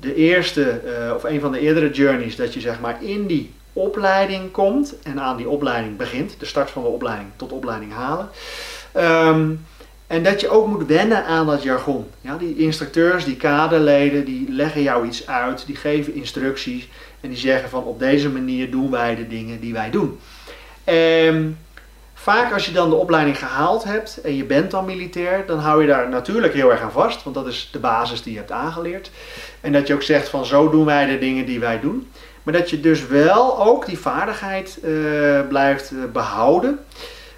de 0.00 0.14
eerste 0.14 0.80
uh, 0.84 1.14
of 1.14 1.24
een 1.24 1.40
van 1.40 1.52
de 1.52 1.60
eerdere 1.60 1.90
journeys. 1.90 2.36
Dat 2.36 2.54
je 2.54 2.60
zeg 2.60 2.80
maar 2.80 3.02
in 3.02 3.26
die 3.26 3.52
opleiding 3.72 4.50
komt 4.50 4.94
en 5.02 5.20
aan 5.20 5.36
die 5.36 5.48
opleiding 5.48 5.96
begint, 5.96 6.34
de 6.38 6.46
start 6.46 6.70
van 6.70 6.82
de 6.82 6.88
opleiding 6.88 7.28
tot 7.36 7.52
opleiding 7.52 7.92
halen. 7.92 8.28
Um, 8.96 9.66
en 10.06 10.22
dat 10.22 10.40
je 10.40 10.48
ook 10.48 10.66
moet 10.66 10.86
wennen 10.86 11.24
aan 11.24 11.46
dat 11.46 11.62
jargon. 11.62 12.06
Ja, 12.20 12.36
die 12.36 12.56
instructeurs, 12.56 13.24
die 13.24 13.36
kaderleden, 13.36 14.24
die 14.24 14.52
leggen 14.52 14.82
jou 14.82 15.06
iets 15.06 15.26
uit, 15.26 15.66
die 15.66 15.76
geven 15.76 16.14
instructies 16.14 16.88
en 17.20 17.28
die 17.28 17.38
zeggen 17.38 17.68
van 17.68 17.84
op 17.84 17.98
deze 17.98 18.28
manier 18.28 18.70
doen 18.70 18.90
wij 18.90 19.14
de 19.14 19.28
dingen 19.28 19.60
die 19.60 19.72
wij 19.72 19.90
doen. 19.90 20.18
Um, 20.84 21.58
vaak 22.26 22.52
als 22.52 22.66
je 22.66 22.72
dan 22.72 22.90
de 22.90 22.96
opleiding 22.96 23.38
gehaald 23.38 23.84
hebt 23.84 24.20
en 24.20 24.36
je 24.36 24.44
bent 24.44 24.70
dan 24.70 24.84
militair, 24.84 25.46
dan 25.46 25.58
hou 25.58 25.80
je 25.80 25.88
daar 25.88 26.08
natuurlijk 26.08 26.54
heel 26.54 26.70
erg 26.70 26.80
aan 26.80 26.92
vast, 26.92 27.22
want 27.22 27.36
dat 27.36 27.46
is 27.46 27.68
de 27.72 27.78
basis 27.78 28.22
die 28.22 28.32
je 28.32 28.38
hebt 28.38 28.52
aangeleerd. 28.52 29.10
En 29.60 29.72
dat 29.72 29.86
je 29.86 29.94
ook 29.94 30.02
zegt 30.02 30.28
van 30.28 30.44
zo 30.44 30.70
doen 30.70 30.84
wij 30.84 31.06
de 31.06 31.18
dingen 31.18 31.46
die 31.46 31.60
wij 31.60 31.80
doen. 31.80 32.10
Maar 32.42 32.54
dat 32.54 32.70
je 32.70 32.80
dus 32.80 33.06
wel 33.06 33.64
ook 33.64 33.86
die 33.86 33.98
vaardigheid 33.98 34.78
uh, 34.84 35.40
blijft 35.48 35.90
uh, 35.90 36.04
behouden 36.12 36.78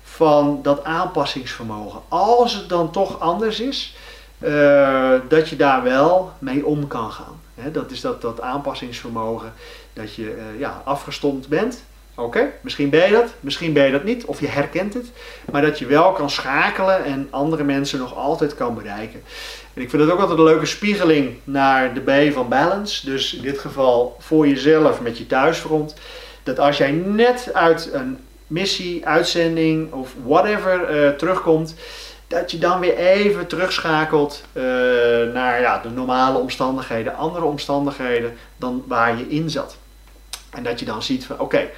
van 0.03 0.59
dat 0.63 0.85
aanpassingsvermogen. 0.85 2.01
Als 2.09 2.55
het 2.55 2.69
dan 2.69 2.91
toch 2.91 3.21
anders 3.21 3.61
is, 3.61 3.97
uh, 4.39 5.13
dat 5.29 5.49
je 5.49 5.57
daar 5.57 5.83
wel 5.83 6.33
mee 6.39 6.67
om 6.67 6.87
kan 6.87 7.11
gaan. 7.11 7.41
Dat 7.73 7.91
is 7.91 8.01
dat, 8.01 8.23
dat 8.23 8.41
aanpassingsvermogen, 8.41 9.53
dat 9.93 10.15
je 10.15 10.55
ja, 10.59 10.83
afgestomd 10.85 11.49
bent. 11.49 11.85
Oké, 12.19 12.53
misschien 12.61 12.91
ben 12.91 13.07
je 13.07 13.13
dat, 13.13 13.35
misschien 13.41 13.73
ben 13.73 13.85
je 13.85 13.93
dat 13.93 14.05
niet, 14.05 14.25
of 14.25 14.41
je 14.41 14.47
herkent 14.47 14.95
het. 14.95 15.07
Maar 15.53 15.63
dat 15.63 15.79
je 15.79 15.87
wel 15.87 16.13
kan 16.13 16.31
schakelen 16.31 17.05
en 17.05 17.29
andere 17.31 17.65
mensen 17.65 17.99
nog 17.99 18.17
altijd 18.17 18.55
kan 18.55 18.75
bereiken. 18.75 19.23
En 19.75 19.83
ik 19.83 19.91
vind 19.91 20.03
het 20.03 20.11
ook 20.11 20.21
altijd 20.21 20.39
een 20.39 20.45
leuke 20.45 20.67
spiegeling 20.67 21.37
naar 21.45 21.95
de 21.95 22.01
B 22.01 22.33
van 22.33 22.49
balance. 22.49 23.07
Dus 23.11 23.35
in 23.35 23.43
dit 23.43 23.59
geval 23.59 24.17
voor 24.19 24.49
jezelf 24.49 25.01
met 25.01 25.19
je 25.19 25.27
thuisfront. 25.27 25.95
Dat 26.43 26.59
als 26.59 26.77
jij 26.77 26.91
net 26.91 27.51
uit 27.53 27.91
een 27.93 28.19
missie, 28.47 29.07
uitzending 29.07 29.93
of 29.93 30.15
whatever 30.25 31.05
uh, 31.05 31.11
terugkomt, 31.11 31.75
dat 32.27 32.51
je 32.51 32.59
dan 32.59 32.81
weer 32.81 32.97
even 32.97 33.47
terugschakelt 33.47 34.43
uh, 34.53 34.63
naar 35.33 35.61
ja, 35.61 35.79
de 35.79 35.91
normale 35.91 36.39
omstandigheden, 36.39 37.17
andere 37.17 37.45
omstandigheden 37.45 38.37
dan 38.57 38.85
waar 38.87 39.19
je 39.19 39.29
in 39.29 39.51
zat. 39.51 39.77
En 40.51 40.63
dat 40.63 40.79
je 40.79 40.85
dan 40.85 41.03
ziet 41.03 41.25
van 41.25 41.41
oké, 41.41 41.69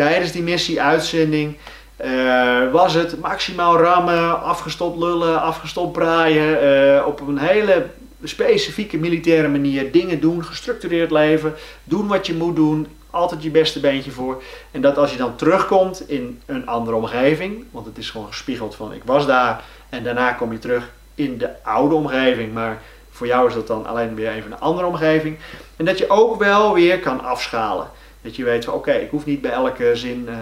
tijdens 0.00 0.32
die 0.32 0.42
missie, 0.42 0.82
uitzending, 0.82 1.56
uh, 2.04 2.72
was 2.72 2.94
het 2.94 3.20
maximaal 3.20 3.76
rammen, 3.76 4.42
afgestopt 4.42 4.98
lullen, 4.98 5.42
afgestopt 5.42 5.92
braaien, 5.92 6.64
uh, 6.64 7.06
op 7.06 7.20
een 7.20 7.38
hele 7.38 7.86
specifieke 8.24 8.98
militaire 8.98 9.48
manier 9.48 9.92
dingen 9.92 10.20
doen, 10.20 10.44
gestructureerd 10.44 11.10
leven, 11.10 11.54
doen 11.84 12.06
wat 12.06 12.26
je 12.26 12.34
moet 12.34 12.56
doen, 12.56 12.86
altijd 13.10 13.42
je 13.42 13.50
beste 13.50 13.80
beentje 13.80 14.10
voor. 14.10 14.42
En 14.70 14.80
dat 14.80 14.98
als 14.98 15.10
je 15.10 15.16
dan 15.16 15.36
terugkomt 15.36 16.08
in 16.08 16.40
een 16.46 16.66
andere 16.66 16.96
omgeving, 16.96 17.64
want 17.70 17.86
het 17.86 17.98
is 17.98 18.10
gewoon 18.10 18.26
gespiegeld 18.26 18.74
van 18.74 18.92
ik 18.92 19.02
was 19.04 19.26
daar 19.26 19.64
en 19.88 20.02
daarna 20.04 20.32
kom 20.32 20.52
je 20.52 20.58
terug 20.58 20.90
in 21.14 21.38
de 21.38 21.62
oude 21.62 21.94
omgeving, 21.94 22.52
maar 22.52 22.82
voor 23.10 23.26
jou 23.26 23.48
is 23.48 23.54
dat 23.54 23.66
dan 23.66 23.86
alleen 23.86 24.14
weer 24.14 24.30
even 24.30 24.52
een 24.52 24.60
andere 24.60 24.86
omgeving. 24.86 25.38
En 25.76 25.84
dat 25.84 25.98
je 25.98 26.10
ook 26.10 26.38
wel 26.38 26.74
weer 26.74 26.98
kan 26.98 27.20
afschalen. 27.24 27.90
Dat 28.22 28.36
je 28.36 28.44
weet 28.44 28.64
van 28.64 28.74
oké, 28.74 28.92
ik 28.92 29.10
hoef 29.10 29.24
niet 29.24 29.40
bij 29.40 29.50
elke 29.50 29.96
zin 29.96 30.26
uh, 30.28 30.34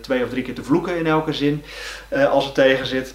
twee 0.00 0.22
of 0.22 0.28
drie 0.28 0.42
keer 0.42 0.54
te 0.54 0.64
vloeken 0.64 0.96
in 0.96 1.06
elke 1.06 1.32
zin 1.32 1.62
uh, 2.12 2.30
als 2.30 2.44
het 2.44 2.54
tegen 2.54 2.86
zit. 2.86 3.14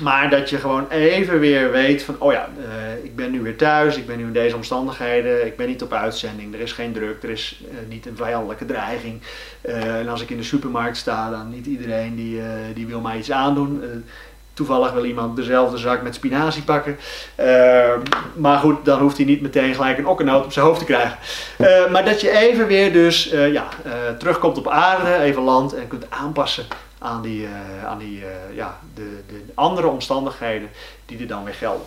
Maar 0.00 0.30
dat 0.30 0.50
je 0.50 0.58
gewoon 0.58 0.88
even 0.88 1.40
weer 1.40 1.70
weet 1.70 2.02
van, 2.02 2.16
oh 2.18 2.32
ja, 2.32 2.48
uh, 2.58 3.04
ik 3.04 3.16
ben 3.16 3.30
nu 3.30 3.40
weer 3.40 3.56
thuis, 3.56 3.96
ik 3.96 4.06
ben 4.06 4.18
nu 4.18 4.24
in 4.24 4.32
deze 4.32 4.56
omstandigheden, 4.56 5.46
ik 5.46 5.56
ben 5.56 5.66
niet 5.66 5.82
op 5.82 5.92
uitzending, 5.92 6.54
er 6.54 6.60
is 6.60 6.72
geen 6.72 6.92
druk, 6.92 7.22
er 7.22 7.30
is 7.30 7.62
niet 7.88 8.06
een 8.06 8.16
vijandelijke 8.16 8.66
dreiging. 8.66 9.20
En 9.60 10.08
als 10.08 10.22
ik 10.22 10.30
in 10.30 10.36
de 10.36 10.42
supermarkt 10.42 10.96
sta, 10.96 11.30
dan 11.30 11.50
niet 11.50 11.66
iedereen 11.66 12.16
die, 12.16 12.40
die 12.74 12.86
wil 12.86 13.00
mij 13.00 13.18
iets 13.18 13.30
aandoen. 13.30 14.04
Toevallig 14.66 14.92
wil 14.92 15.04
iemand 15.04 15.36
dezelfde 15.36 15.78
zak 15.78 16.02
met 16.02 16.14
spinazie 16.14 16.62
pakken. 16.62 16.98
maar 18.36 18.58
goed, 18.58 18.84
dan 18.84 19.00
hoeft 19.00 19.16
hij 19.16 19.26
niet 19.26 19.40
meteen 19.40 19.74
gelijk 19.74 19.98
een 19.98 20.06
okkennoot 20.06 20.44
op 20.44 20.52
zijn 20.52 20.66
hoofd 20.66 20.78
te 20.78 20.84
krijgen. 20.84 21.18
maar 21.92 22.04
dat 22.04 22.20
je 22.20 22.30
even 22.30 22.66
weer 22.66 22.92
dus 22.92 23.24
ja, 23.30 23.68
terugkomt 24.18 24.58
op 24.58 24.68
aarde, 24.68 25.14
even 25.16 25.42
land 25.42 25.74
en 25.74 25.88
kunt 25.88 26.10
aanpassen 26.10 26.64
aan 26.98 27.22
die, 27.22 27.42
uh, 27.42 27.84
aan 27.84 27.98
die 27.98 28.22
ja, 28.54 28.80
de, 28.94 29.22
de 29.26 29.42
andere 29.54 29.86
omstandigheden 29.86 30.70
die 31.06 31.18
er 31.18 31.26
dan 31.26 31.44
weer 31.44 31.54
gelden. 31.54 31.86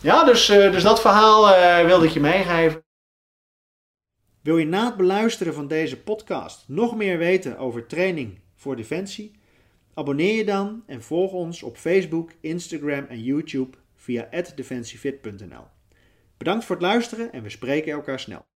Ja, 0.00 0.24
dus, 0.24 0.46
dus 0.46 0.82
dat 0.82 1.00
verhaal 1.00 1.56
wilde 1.86 2.06
ik 2.06 2.12
je 2.12 2.20
meegeven. 2.20 2.84
Wil 4.42 4.56
je 4.56 4.66
na 4.66 4.84
het 4.84 4.96
beluisteren 4.96 5.54
van 5.54 5.68
deze 5.68 5.96
podcast 5.96 6.64
nog 6.66 6.96
meer 6.96 7.18
weten 7.18 7.58
over 7.58 7.86
training 7.86 8.38
voor 8.56 8.76
defensie? 8.76 9.40
Abonneer 9.94 10.34
je 10.34 10.44
dan 10.44 10.82
en 10.86 11.02
volg 11.02 11.32
ons 11.32 11.62
op 11.62 11.76
Facebook, 11.76 12.32
Instagram 12.40 13.04
en 13.04 13.22
YouTube 13.22 13.76
via 13.94 14.28
defensiefit.nl. 14.54 15.64
Bedankt 16.36 16.64
voor 16.64 16.76
het 16.76 16.84
luisteren 16.84 17.32
en 17.32 17.42
we 17.42 17.50
spreken 17.50 17.92
elkaar 17.92 18.20
snel. 18.20 18.51